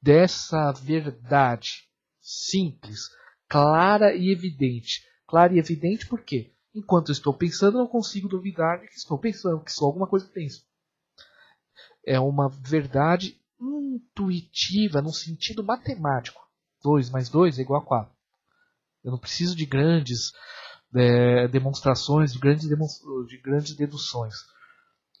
dessa 0.00 0.72
verdade 0.72 1.88
simples, 2.20 3.08
clara 3.48 4.14
e 4.14 4.32
evidente. 4.32 5.06
Clara 5.26 5.54
e 5.54 5.58
evidente 5.58 6.06
por 6.06 6.22
quê? 6.22 6.51
Enquanto 6.74 7.12
estou 7.12 7.34
pensando, 7.34 7.78
não 7.78 7.86
consigo 7.86 8.28
duvidar 8.28 8.80
de 8.80 8.86
que 8.88 8.94
estou 8.94 9.18
pensando, 9.18 9.62
que 9.62 9.72
sou 9.72 9.86
alguma 9.86 10.06
coisa 10.06 10.26
que 10.26 10.32
penso. 10.32 10.64
É 12.04 12.18
uma 12.18 12.48
verdade 12.48 13.38
intuitiva 13.60 15.02
no 15.02 15.12
sentido 15.12 15.62
matemático. 15.62 16.40
2 16.82 17.10
mais 17.10 17.28
2 17.28 17.58
é 17.58 17.62
igual 17.62 17.82
a 17.82 17.84
4. 17.84 18.12
Eu 19.04 19.12
não 19.12 19.18
preciso 19.18 19.54
de 19.54 19.66
grandes 19.66 20.32
é, 20.94 21.48
demonstrações, 21.48 22.32
de 22.32 22.38
grandes, 22.38 22.66
de 22.66 23.38
grandes 23.38 23.74
deduções. 23.74 24.34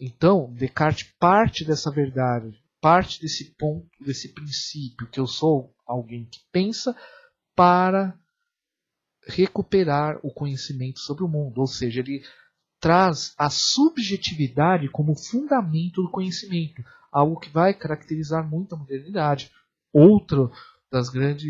Então, 0.00 0.52
Descartes 0.54 1.12
parte 1.18 1.64
dessa 1.64 1.90
verdade, 1.90 2.58
parte 2.80 3.20
desse 3.20 3.54
ponto, 3.54 3.88
desse 4.00 4.32
princípio 4.32 5.08
que 5.08 5.20
eu 5.20 5.26
sou 5.26 5.74
alguém 5.86 6.24
que 6.24 6.40
pensa 6.50 6.96
para 7.54 8.18
recuperar 9.26 10.18
o 10.22 10.32
conhecimento 10.32 11.00
sobre 11.00 11.22
o 11.24 11.28
mundo, 11.28 11.60
ou 11.60 11.66
seja, 11.66 12.00
ele 12.00 12.24
traz 12.80 13.32
a 13.38 13.48
subjetividade 13.48 14.88
como 14.88 15.14
fundamento 15.14 16.02
do 16.02 16.10
conhecimento, 16.10 16.82
algo 17.12 17.38
que 17.38 17.48
vai 17.48 17.72
caracterizar 17.72 18.48
muito 18.48 18.74
a 18.74 18.78
modernidade. 18.78 19.52
Outra 19.92 20.50
das 20.90 21.08
grandes, 21.08 21.48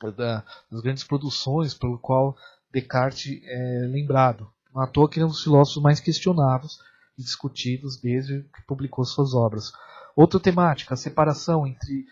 das 0.00 0.80
grandes 0.82 1.04
produções 1.04 1.72
pelo 1.72 1.98
qual 1.98 2.36
Descartes 2.70 3.40
é 3.44 3.86
lembrado. 3.90 4.50
Não 4.74 4.82
à 4.82 4.86
toa 4.86 5.08
que 5.08 5.18
é 5.18 5.24
um 5.24 5.28
dos 5.28 5.42
filósofos 5.42 5.82
mais 5.82 6.00
questionados 6.00 6.78
e 7.16 7.22
discutidos 7.22 7.98
desde 7.98 8.42
que 8.42 8.62
publicou 8.66 9.04
suas 9.04 9.32
obras. 9.32 9.72
Outra 10.14 10.38
temática, 10.38 10.94
a 10.94 10.96
separação 10.96 11.66
entre 11.66 12.04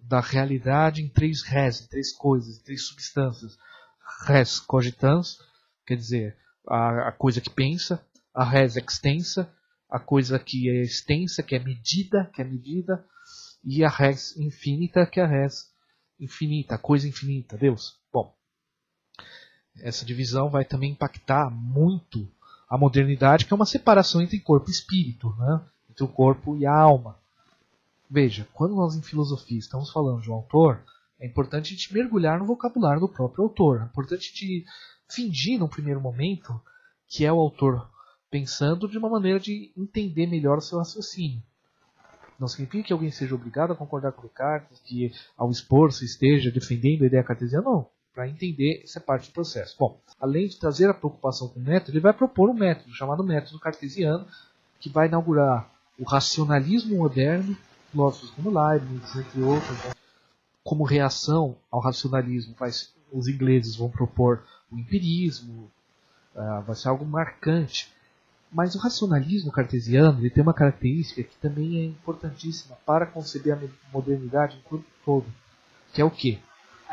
da 0.00 0.20
realidade 0.20 1.02
em 1.02 1.08
três 1.08 1.42
res, 1.42 1.80
em 1.80 1.88
três 1.88 2.12
coisas, 2.12 2.58
em 2.58 2.62
três 2.62 2.86
substâncias. 2.86 3.56
Res 4.26 4.60
cogitans, 4.60 5.38
quer 5.86 5.96
dizer, 5.96 6.36
a, 6.66 7.08
a 7.08 7.12
coisa 7.12 7.40
que 7.40 7.50
pensa, 7.50 8.04
a 8.34 8.44
res 8.44 8.76
extensa, 8.76 9.52
a 9.90 9.98
coisa 9.98 10.38
que 10.38 10.68
é 10.68 10.82
extensa, 10.82 11.42
que 11.42 11.54
é 11.54 11.58
medida, 11.58 12.30
que 12.34 12.42
é 12.42 12.44
medida, 12.44 13.04
e 13.62 13.84
a 13.84 13.88
res 13.88 14.36
infinita, 14.36 15.06
que 15.06 15.20
é 15.20 15.24
a 15.24 15.26
res 15.26 15.70
infinita, 16.18 16.78
coisa 16.78 17.08
infinita, 17.08 17.56
Deus. 17.56 17.98
Bom, 18.12 18.34
essa 19.76 20.04
divisão 20.04 20.48
vai 20.48 20.64
também 20.64 20.92
impactar 20.92 21.50
muito 21.50 22.28
a 22.68 22.78
modernidade, 22.78 23.46
que 23.46 23.52
é 23.52 23.56
uma 23.56 23.66
separação 23.66 24.20
entre 24.20 24.40
corpo 24.40 24.68
e 24.68 24.72
espírito, 24.72 25.34
né? 25.38 25.60
entre 25.90 26.04
o 26.04 26.08
corpo 26.08 26.56
e 26.56 26.66
a 26.66 26.74
alma. 26.74 27.18
Veja, 28.10 28.46
quando 28.52 28.74
nós 28.74 28.94
em 28.94 29.02
filosofia 29.02 29.58
estamos 29.58 29.90
falando 29.90 30.22
de 30.22 30.30
um 30.30 30.34
autor, 30.34 30.82
é 31.24 31.26
importante 31.26 31.72
a 31.72 31.76
gente 31.76 31.94
mergulhar 31.94 32.38
no 32.38 32.44
vocabulário 32.44 33.00
do 33.00 33.08
próprio 33.08 33.44
autor. 33.44 33.80
É 33.80 33.84
importante 33.84 34.20
a 34.20 34.28
gente 34.28 34.66
fingir, 35.10 35.58
num 35.58 35.66
primeiro 35.66 35.98
momento, 35.98 36.60
que 37.08 37.24
é 37.24 37.32
o 37.32 37.40
autor 37.40 37.88
pensando 38.30 38.86
de 38.86 38.98
uma 38.98 39.08
maneira 39.08 39.40
de 39.40 39.72
entender 39.74 40.26
melhor 40.26 40.58
o 40.58 40.60
seu 40.60 40.78
raciocínio. 40.78 41.42
Não 42.38 42.46
significa 42.46 42.88
que 42.88 42.92
alguém 42.92 43.10
seja 43.10 43.34
obrigado 43.34 43.72
a 43.72 43.76
concordar 43.76 44.12
com 44.12 44.20
Descartes, 44.20 44.80
que 44.80 45.12
ao 45.34 45.50
expor-se 45.50 46.04
esteja 46.04 46.50
defendendo 46.50 47.04
a 47.04 47.06
ideia 47.06 47.24
cartesiana, 47.24 47.64
não 47.64 47.86
para 48.12 48.28
entender 48.28 48.82
essa 48.84 49.00
parte 49.00 49.30
do 49.30 49.32
processo. 49.32 49.76
Bom, 49.78 49.98
além 50.20 50.46
de 50.46 50.58
trazer 50.58 50.90
a 50.90 50.94
preocupação 50.94 51.48
com 51.48 51.58
o 51.58 51.62
método, 51.62 51.92
ele 51.92 52.00
vai 52.00 52.12
propor 52.12 52.50
um 52.50 52.54
método 52.54 52.94
chamado 52.94 53.24
método 53.24 53.58
cartesiano, 53.58 54.26
que 54.78 54.90
vai 54.90 55.08
inaugurar 55.08 55.68
o 55.98 56.04
racionalismo 56.04 56.96
moderno, 56.96 57.56
filósofos 57.90 58.30
como 58.30 58.50
Leibniz, 58.50 59.16
entre 59.16 59.42
outros, 59.42 59.84
né? 59.84 59.93
Como 60.64 60.82
reação 60.82 61.56
ao 61.70 61.80
racionalismo, 61.80 62.56
os 63.12 63.28
ingleses 63.28 63.76
vão 63.76 63.88
propor 63.88 64.42
o 64.72 64.78
empirismo, 64.78 65.70
uh, 66.34 66.62
vai 66.62 66.74
ser 66.74 66.88
algo 66.88 67.04
marcante. 67.04 67.92
Mas 68.50 68.74
o 68.74 68.78
racionalismo 68.78 69.52
cartesiano 69.52 70.20
ele 70.20 70.30
tem 70.30 70.42
uma 70.42 70.54
característica 70.54 71.22
que 71.22 71.36
também 71.36 71.78
é 71.78 71.84
importantíssima 71.84 72.76
para 72.86 73.06
conceber 73.06 73.54
a 73.54 73.92
modernidade 73.92 74.56
em 74.56 74.84
todo, 75.04 75.26
que 75.92 76.00
é 76.00 76.04
o 76.04 76.10
que? 76.10 76.40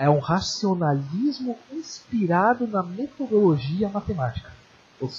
é 0.02 0.10
um 0.10 0.20
racionalismo 0.20 1.58
inspirado 1.72 2.66
na 2.66 2.82
metodologia 2.82 3.88
matemática. 3.88 4.52
Ou, 5.00 5.12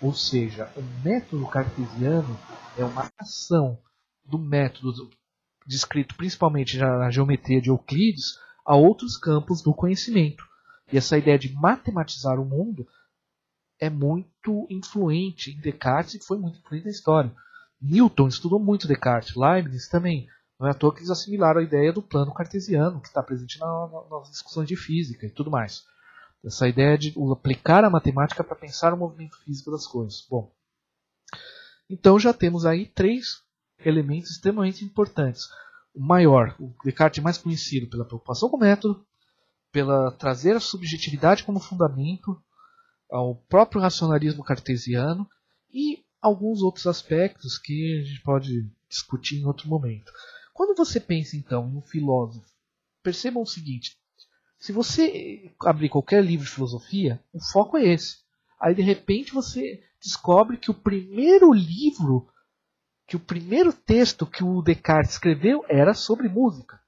ou 0.00 0.14
seja, 0.14 0.70
o 0.76 0.82
método 1.04 1.44
cartesiano 1.48 2.38
é 2.78 2.84
uma 2.84 3.10
ação 3.18 3.76
do 4.24 4.38
método 4.38 5.10
descrito 5.66 6.14
principalmente 6.16 6.78
na 6.78 7.10
geometria 7.10 7.60
de 7.60 7.68
Euclides 7.68 8.38
a 8.64 8.76
outros 8.76 9.16
campos 9.16 9.62
do 9.62 9.74
conhecimento. 9.74 10.44
E 10.92 10.96
essa 10.96 11.16
ideia 11.16 11.38
de 11.38 11.52
matematizar 11.52 12.38
o 12.40 12.44
mundo 12.44 12.86
é 13.80 13.90
muito 13.90 14.66
influente 14.70 15.50
em 15.50 15.60
Descartes 15.60 16.14
e 16.14 16.24
foi 16.24 16.38
muito 16.38 16.58
influente 16.58 16.84
na 16.84 16.90
história. 16.90 17.34
Newton 17.80 18.28
estudou 18.28 18.60
muito 18.60 18.86
Descartes, 18.86 19.34
Leibniz 19.34 19.88
também. 19.88 20.28
Não 20.58 20.68
é 20.68 20.70
à 20.70 20.74
toa 20.74 20.92
que 20.92 21.00
eles 21.00 21.10
assimilaram 21.10 21.60
a 21.60 21.64
ideia 21.64 21.92
do 21.92 22.00
plano 22.00 22.32
cartesiano, 22.32 23.00
que 23.00 23.08
está 23.08 23.20
presente 23.22 23.58
na, 23.58 23.66
na, 23.66 24.18
nas 24.18 24.30
discussões 24.30 24.68
de 24.68 24.76
física 24.76 25.26
e 25.26 25.30
tudo 25.30 25.50
mais. 25.50 25.84
Essa 26.44 26.68
ideia 26.68 26.96
de 26.96 27.14
aplicar 27.32 27.84
a 27.84 27.90
matemática 27.90 28.44
para 28.44 28.54
pensar 28.54 28.94
o 28.94 28.96
movimento 28.96 29.36
físico 29.38 29.70
das 29.70 29.86
coisas. 29.86 30.24
Bom, 30.28 30.52
então 31.90 32.18
já 32.18 32.32
temos 32.32 32.64
aí 32.64 32.86
três 32.86 33.42
elementos 33.88 34.30
extremamente 34.30 34.84
importantes. 34.84 35.48
O 35.94 36.00
maior, 36.00 36.54
o 36.58 36.72
Descartes 36.84 37.22
mais 37.22 37.38
conhecido 37.38 37.86
pela 37.88 38.04
preocupação 38.04 38.48
com 38.48 38.56
o 38.56 38.60
método, 38.60 39.04
pela 39.70 40.10
trazer 40.12 40.56
a 40.56 40.60
subjetividade 40.60 41.44
como 41.44 41.60
fundamento, 41.60 42.40
ao 43.10 43.34
próprio 43.34 43.80
racionalismo 43.80 44.42
cartesiano 44.42 45.28
e 45.72 46.02
alguns 46.20 46.62
outros 46.62 46.86
aspectos 46.86 47.58
que 47.58 48.00
a 48.00 48.04
gente 48.04 48.22
pode 48.22 48.70
discutir 48.88 49.38
em 49.38 49.46
outro 49.46 49.68
momento. 49.68 50.10
Quando 50.54 50.76
você 50.76 50.98
pensa 50.98 51.36
então 51.36 51.68
em 51.68 51.76
um 51.76 51.82
filósofo, 51.82 52.46
percebam 53.02 53.42
o 53.42 53.46
seguinte: 53.46 53.96
se 54.58 54.72
você 54.72 55.52
abrir 55.60 55.88
qualquer 55.88 56.24
livro 56.24 56.46
de 56.46 56.52
filosofia, 56.52 57.22
o 57.32 57.40
foco 57.40 57.76
é 57.76 57.84
esse. 57.84 58.18
Aí 58.60 58.74
de 58.74 58.82
repente 58.82 59.34
você 59.34 59.82
descobre 60.00 60.56
que 60.56 60.70
o 60.70 60.74
primeiro 60.74 61.52
livro, 61.52 62.28
que 63.12 63.16
o 63.16 63.20
primeiro 63.20 63.74
texto 63.74 64.26
que 64.26 64.42
o 64.42 64.62
Descartes 64.62 65.12
escreveu 65.12 65.66
era 65.68 65.92
sobre 65.92 66.30
música. 66.30 66.80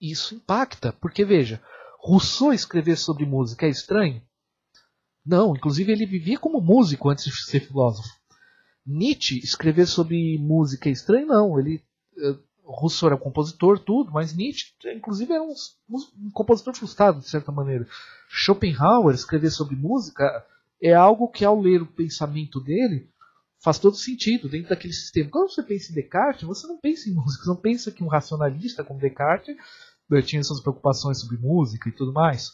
Isso 0.00 0.36
impacta, 0.36 0.92
porque 0.92 1.24
veja, 1.24 1.60
Rousseau 1.98 2.52
escrever 2.52 2.96
sobre 2.96 3.26
música 3.26 3.66
é 3.66 3.68
estranho? 3.68 4.22
Não, 5.26 5.56
inclusive 5.56 5.90
ele 5.90 6.06
vivia 6.06 6.38
como 6.38 6.60
músico 6.60 7.10
antes 7.10 7.24
de 7.24 7.50
ser 7.50 7.66
filósofo. 7.66 8.08
Nietzsche 8.86 9.40
escrever 9.40 9.86
sobre 9.86 10.38
música 10.38 10.88
é 10.88 10.92
estranho? 10.92 11.26
Não, 11.26 11.58
ele 11.58 11.82
uh, 12.18 12.38
Rousseau 12.62 13.08
era 13.08 13.18
compositor, 13.18 13.80
tudo, 13.80 14.12
mas 14.12 14.32
Nietzsche, 14.32 14.72
inclusive, 14.94 15.32
era 15.32 15.42
um, 15.42 15.52
um, 15.90 16.30
compositor 16.30 16.76
frustrado, 16.76 17.18
de 17.18 17.28
certa 17.28 17.50
maneira. 17.50 17.88
Schopenhauer 18.28 19.16
escrever 19.16 19.50
sobre 19.50 19.74
música 19.74 20.46
é 20.80 20.94
algo 20.94 21.26
que, 21.26 21.44
ao 21.44 21.60
ler 21.60 21.82
o 21.82 21.86
pensamento 21.86 22.60
dele, 22.60 23.10
faz 23.62 23.78
todo 23.78 23.96
sentido 23.96 24.48
dentro 24.48 24.70
daquele 24.70 24.92
sistema. 24.92 25.30
Quando 25.30 25.50
você 25.50 25.62
pensa 25.62 25.90
em 25.90 25.94
Descartes, 25.94 26.44
você 26.44 26.66
não 26.66 26.78
pensa 26.78 27.08
em 27.08 27.14
música, 27.14 27.44
você 27.44 27.50
não 27.50 27.60
pensa 27.60 27.90
que 27.90 28.04
um 28.04 28.08
racionalista 28.08 28.84
como 28.84 29.00
Descartes 29.00 29.56
né, 30.08 30.22
tinha 30.22 30.42
suas 30.42 30.60
preocupações 30.60 31.20
sobre 31.20 31.36
música 31.38 31.88
e 31.88 31.92
tudo 31.92 32.12
mais. 32.12 32.52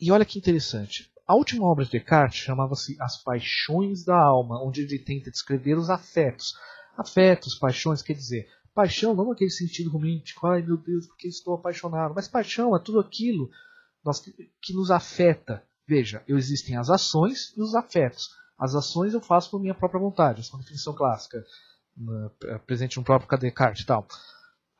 E 0.00 0.10
olha 0.10 0.24
que 0.24 0.38
interessante. 0.38 1.10
A 1.26 1.34
última 1.34 1.66
obra 1.66 1.84
de 1.84 1.92
Descartes 1.92 2.38
chamava-se 2.38 2.96
As 3.00 3.22
Paixões 3.22 4.04
da 4.04 4.16
Alma, 4.16 4.62
onde 4.62 4.82
ele 4.82 4.98
tenta 4.98 5.30
descrever 5.30 5.78
os 5.78 5.88
afetos. 5.88 6.54
Afetos, 6.96 7.54
paixões, 7.58 8.02
quer 8.02 8.12
dizer, 8.12 8.46
paixão 8.74 9.14
não 9.14 9.30
naquele 9.30 9.50
sentido 9.50 9.90
romântico, 9.90 10.46
ai 10.46 10.62
meu 10.62 10.76
Deus, 10.76 11.06
porque 11.06 11.28
estou 11.28 11.54
apaixonado, 11.54 12.12
mas 12.14 12.28
paixão 12.28 12.76
é 12.76 12.78
tudo 12.78 13.00
aquilo 13.00 13.48
que 14.60 14.74
nos 14.74 14.90
afeta. 14.90 15.66
Veja, 15.86 16.24
existem 16.26 16.76
as 16.76 16.88
ações 16.88 17.52
e 17.56 17.62
os 17.62 17.74
afetos. 17.74 18.30
As 18.58 18.74
ações 18.74 19.12
eu 19.12 19.20
faço 19.20 19.50
por 19.50 19.60
minha 19.60 19.74
própria 19.74 20.00
vontade, 20.00 20.40
essa 20.40 20.50
é 20.50 20.54
uma 20.54 20.62
definição 20.62 20.94
clássica, 20.94 21.44
presente 22.66 22.96
no 22.96 23.04
próprio 23.04 23.38
Descartes 23.38 23.82
e 23.82 23.86
tal. 23.86 24.06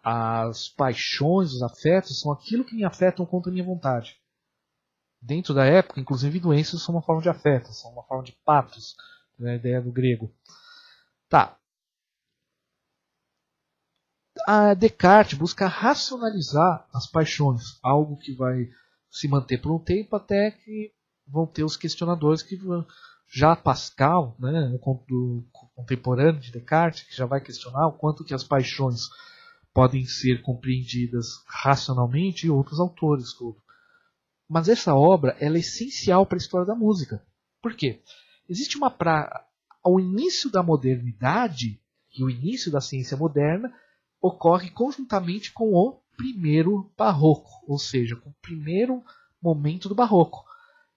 As 0.03 0.69
paixões, 0.69 1.53
os 1.53 1.63
afetos, 1.63 2.21
são 2.21 2.33
aquilo 2.33 2.65
que 2.65 2.75
me 2.75 2.85
afetam 2.85 3.27
contra 3.27 3.51
a 3.51 3.53
minha 3.53 3.65
vontade. 3.65 4.17
Dentro 5.21 5.55
da 5.55 5.65
época, 5.65 6.01
inclusive 6.01 6.39
doenças 6.39 6.83
são 6.83 6.95
uma 6.95 7.03
forma 7.03 7.23
de 7.23 7.29
afeto, 7.29 7.73
são 7.73 7.91
uma 7.91 8.05
forma 8.05 8.23
de 8.25 8.33
patos, 8.45 8.95
né, 9.39 9.53
a 9.53 9.57
ideia 9.57 9.81
do 9.81 9.91
grego. 9.91 10.33
Tá. 11.29 11.59
A 14.47 14.75
Descartes 14.75 15.39
busca 15.39 15.67
racionalizar 15.67 16.87
as 16.93 17.07
paixões, 17.07 17.79
algo 17.83 18.17
que 18.19 18.35
vai 18.35 18.69
se 19.11 19.27
manter 19.27 19.59
por 19.63 19.75
um 19.75 19.79
tempo 19.79 20.17
até 20.17 20.51
que 20.51 20.93
vão 21.27 21.47
ter 21.47 21.65
os 21.65 21.77
questionadores 21.77 22.43
que 22.43 22.59
já 23.29 23.57
Pascal, 23.57 24.37
né, 24.39 24.69
do 25.09 25.45
contemporâneo 25.75 26.41
de 26.41 26.53
Descartes, 26.53 27.03
que 27.03 27.17
já 27.17 27.27
vai 27.27 27.41
questionar 27.41 27.89
o 27.89 27.93
quanto 27.93 28.25
que 28.25 28.35
as 28.35 28.45
paixões 28.45 29.09
podem 29.73 30.05
ser 30.07 30.41
compreendidas 30.43 31.43
racionalmente 31.47 32.47
e 32.47 32.51
outros 32.51 32.79
autores 32.79 33.33
tudo. 33.33 33.57
Mas 34.49 34.69
essa 34.69 34.95
obra 34.95 35.37
ela 35.41 35.57
é 35.57 35.61
essencial 35.61 36.25
para 36.25 36.37
a 36.37 36.39
história 36.39 36.67
da 36.67 36.77
música. 36.77 37.25
Por 37.61 37.75
quê? 37.75 38.01
Existe 38.49 38.77
uma 38.77 38.91
pra... 38.91 39.45
ao 39.83 39.99
início 39.99 40.51
da 40.51 40.63
modernidade 40.63 41.81
e 42.17 42.23
o 42.23 42.31
início 42.31 42.71
da 42.71 42.81
ciência 42.81 43.17
moderna 43.17 43.75
ocorre 44.21 44.71
conjuntamente 44.71 45.53
com 45.53 45.75
o 45.75 46.01
primeiro 46.17 46.93
barroco, 46.97 47.51
ou 47.67 47.79
seja, 47.79 48.15
com 48.15 48.31
o 48.31 48.37
primeiro 48.41 49.03
momento 49.43 49.89
do 49.89 49.95
barroco. 49.95 50.45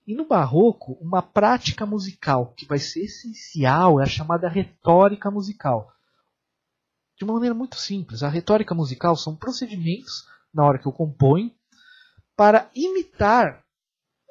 E 0.08 0.16
no 0.16 0.26
barroco, 0.26 0.94
uma 1.02 1.22
prática 1.22 1.86
musical 1.86 2.54
que 2.54 2.66
vai 2.66 2.80
ser 2.80 3.02
essencial 3.02 4.00
é 4.00 4.04
a 4.04 4.08
chamada 4.08 4.48
retórica 4.48 5.30
musical. 5.30 5.94
De 7.18 7.26
uma 7.26 7.34
maneira 7.34 7.54
muito 7.54 7.76
simples, 7.76 8.24
a 8.24 8.30
retórica 8.30 8.74
musical 8.74 9.18
são 9.18 9.36
procedimentos 9.36 10.26
na 10.54 10.64
hora 10.64 10.80
que 10.80 10.88
eu 10.88 10.94
componho 10.94 11.52
para 12.38 12.70
imitar 12.74 13.66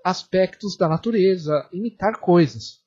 aspectos 0.03 0.79
da 0.79 0.89
natureza, 0.89 1.69
imitar 1.73 2.21
coisas. 2.21 2.81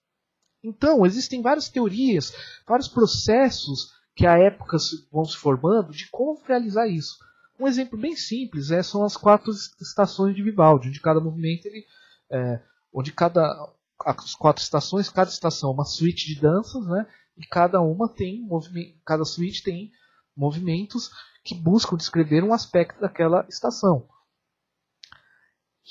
Então, 0.63 1.06
existem 1.06 1.41
várias 1.41 1.69
teorias, 1.69 2.34
vários 2.65 2.88
processos 2.88 3.93
que 4.15 4.25
a 4.25 4.38
época 4.38 4.78
vão 5.12 5.25
se 5.25 5.38
formando 5.38 5.91
de 5.91 6.10
como 6.10 6.41
realizar 6.43 6.88
isso. 6.88 7.17
Um 7.60 7.67
exemplo 7.67 7.99
bem 7.99 8.15
simples 8.15 8.71
é, 8.71 8.82
são 8.82 9.04
as 9.04 9.15
quatro 9.15 9.52
estações 9.52 10.36
de 10.36 10.41
Vivaldi, 10.41 10.89
onde 10.89 11.02
cada 11.02 11.19
movimento 11.19 11.65
ele, 11.65 11.86
é, 12.32 12.62
onde 12.93 13.12
cada 13.12 13.41
as 14.06 14.34
quatro 14.34 14.63
estações, 14.63 15.10
cada 15.10 15.30
estação 15.30 15.71
é 15.71 15.73
uma 15.73 15.84
suíte 15.84 16.34
de 16.34 16.39
danças, 16.39 16.86
né? 16.86 17.06
E 17.38 17.45
cada 17.45 17.82
uma 17.82 18.08
tem 18.08 18.47
cada 19.06 19.25
suíte 19.25 19.63
tem 19.63 19.91
movimentos 20.36 21.10
que 21.43 21.54
buscam 21.54 21.97
descrever 21.97 22.43
um 22.43 22.54
aspecto 22.54 22.99
daquela 23.02 23.45
estação. 23.49 24.08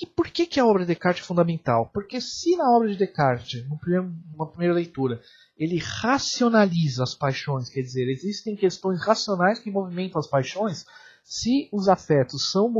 E 0.00 0.06
por 0.06 0.28
que, 0.28 0.46
que 0.46 0.60
a 0.60 0.64
obra 0.64 0.82
de 0.82 0.88
Descartes 0.88 1.24
é 1.24 1.26
fundamental? 1.26 1.90
Porque 1.92 2.20
se 2.20 2.56
na 2.56 2.70
obra 2.70 2.88
de 2.88 2.96
Descartes, 2.96 3.66
numa 3.68 4.46
primeira 4.46 4.72
leitura, 4.72 5.20
ele 5.56 5.78
racionaliza 5.78 7.02
as 7.02 7.14
paixões, 7.14 7.68
quer 7.68 7.80
dizer, 7.80 8.08
existem 8.08 8.54
questões 8.54 9.04
racionais 9.04 9.58
que 9.58 9.72
movimentam 9.72 10.20
as 10.20 10.28
paixões, 10.28 10.86
se 11.24 11.68
os 11.72 11.88
afetos 11.88 12.52
são, 12.52 12.72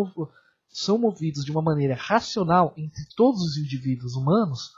são 0.69 0.99
movidos 0.99 1.45
de 1.45 1.51
uma 1.51 1.63
maneira 1.63 1.95
racional 1.95 2.73
entre 2.77 3.05
todos 3.17 3.43
os 3.43 3.57
indivíduos 3.57 4.15
humanos, 4.15 4.73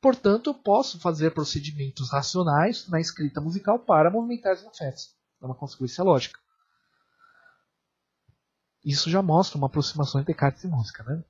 portanto 0.00 0.50
eu 0.50 0.54
posso 0.54 0.98
fazer 0.98 1.32
procedimentos 1.32 2.10
racionais 2.10 2.88
na 2.88 3.00
escrita 3.00 3.40
musical 3.40 3.78
para 3.78 4.10
movimentar 4.10 4.54
os 4.54 4.66
afetos. 4.66 5.14
É 5.40 5.46
uma 5.46 5.54
consequência 5.54 6.02
lógica. 6.02 6.38
Isso 8.84 9.10
já 9.10 9.20
mostra 9.20 9.58
uma 9.58 9.66
aproximação 9.66 10.20
entre 10.20 10.32
Descartes 10.32 10.64
e 10.64 10.68
música, 10.68 11.02
né? 11.04 11.22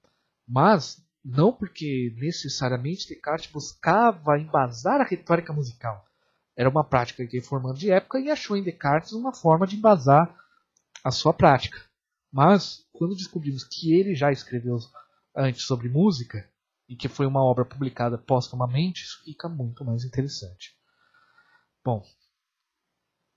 Mas 0.47 1.03
não 1.25 1.53
porque 1.53 2.15
necessariamente 2.17 3.09
Descartes 3.09 3.51
buscava 3.51 4.39
embasar 4.39 5.01
a 5.01 5.05
retórica 5.05 5.53
musical. 5.53 6.07
Era 6.57 6.69
uma 6.69 6.85
prática 6.85 7.27
que 7.27 7.41
formando 7.41 7.79
de 7.79 7.91
época 7.91 8.19
e 8.21 8.31
achou 8.31 8.57
em 8.57 8.63
Descartes 8.63 9.13
uma 9.13 9.33
forma 9.33 9.67
de 9.67 9.77
embasar 9.77 10.35
a 11.05 11.11
sua 11.11 11.33
prática. 11.33 11.88
Mas, 12.31 12.87
quando 12.93 13.17
descobrimos 13.17 13.65
que 13.65 13.93
ele 13.93 14.15
já 14.15 14.31
escreveu 14.31 14.79
antes 15.35 15.63
sobre 15.63 15.89
música, 15.89 16.49
e 16.89 16.97
que 16.97 17.09
foi 17.09 17.27
uma 17.27 17.45
obra 17.45 17.65
publicada 17.65 18.17
póstumamente, 18.17 19.05
isso 19.05 19.23
fica 19.23 19.49
muito 19.49 19.85
mais 19.85 20.05
interessante. 20.05 20.75
Bom, 21.85 22.03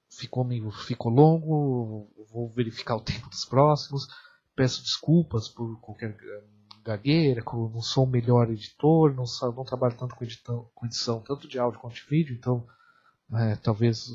ficou 0.09 0.43
meio 0.43 0.71
ficou 0.71 1.11
longo, 1.11 2.09
vou 2.31 2.49
verificar 2.53 2.95
o 2.95 3.01
tempo 3.01 3.29
dos 3.29 3.43
próximos. 3.43 4.07
Peço 4.55 4.81
desculpas 4.81 5.49
por 5.49 5.79
qualquer 5.81 6.17
eh, 6.21 6.43
gagueira, 6.83 7.43
não 7.45 7.81
sou 7.81 8.05
o 8.05 8.09
melhor 8.09 8.49
editor, 8.49 9.13
não, 9.13 9.25
não 9.53 9.65
trabalho 9.65 9.97
tanto 9.97 10.15
com, 10.15 10.23
edição, 10.23 10.69
com 10.73 10.85
edição 10.85 11.21
tanto 11.21 11.47
de 11.47 11.59
áudio 11.59 11.79
quanto 11.79 11.95
de 11.95 12.05
vídeo, 12.09 12.35
então 12.35 12.65
é, 13.33 13.55
talvez 13.57 14.09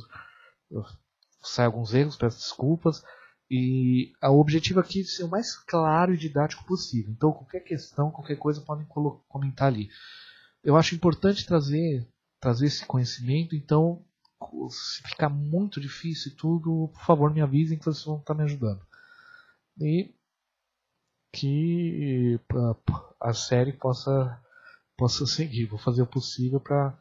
saia 1.42 1.66
alguns 1.66 1.94
erros, 1.94 2.16
peço 2.16 2.38
desculpas. 2.38 3.02
E 3.50 4.12
o 4.22 4.40
objetivo 4.40 4.80
aqui 4.80 5.00
é 5.02 5.04
ser 5.04 5.24
o 5.24 5.28
mais 5.28 5.56
claro 5.56 6.12
e 6.12 6.18
didático 6.18 6.64
possível. 6.64 7.12
Então, 7.12 7.32
qualquer 7.32 7.60
questão, 7.60 8.10
qualquer 8.10 8.36
coisa, 8.36 8.60
podem 8.60 8.86
comentar 9.28 9.68
ali. 9.68 9.88
Eu 10.64 10.76
acho 10.76 10.94
importante 10.94 11.46
trazer, 11.46 12.06
trazer 12.40 12.66
esse 12.66 12.84
conhecimento, 12.84 13.54
então, 13.54 14.04
se 14.68 15.02
ficar 15.02 15.28
muito 15.28 15.80
difícil 15.80 16.32
e 16.32 16.34
tudo, 16.34 16.90
por 16.92 17.04
favor, 17.04 17.32
me 17.32 17.40
avisem 17.40 17.78
que 17.78 17.84
vocês 17.84 18.04
vão 18.04 18.18
estar 18.18 18.34
me 18.34 18.42
ajudando. 18.42 18.84
E 19.80 20.12
que 21.32 22.40
a 23.20 23.34
série 23.34 23.72
possa 23.72 24.42
possa 24.96 25.26
seguir. 25.26 25.66
Vou 25.66 25.78
fazer 25.78 26.02
o 26.02 26.06
possível 26.06 26.58
para 26.58 26.98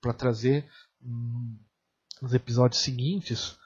para 0.00 0.12
trazer 0.12 0.68
nos 2.20 2.34
episódios 2.34 2.82
seguintes 2.82 3.56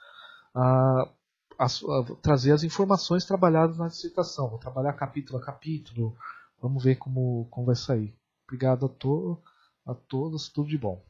a, 0.53 1.09
a, 1.57 1.65
a, 1.65 2.15
trazer 2.21 2.51
as 2.51 2.63
informações 2.63 3.25
trabalhadas 3.25 3.77
na 3.77 3.87
dissertação. 3.87 4.49
Vou 4.49 4.59
trabalhar 4.59 4.93
capítulo 4.93 5.39
a 5.39 5.45
capítulo. 5.45 6.15
Vamos 6.61 6.83
ver 6.83 6.95
como, 6.95 7.47
como 7.49 7.67
vai 7.67 7.75
sair. 7.75 8.15
Obrigado 8.47 8.85
a, 8.85 8.89
to, 8.89 9.41
a 9.85 9.93
todos, 9.93 10.49
tudo 10.49 10.69
de 10.69 10.77
bom. 10.77 11.03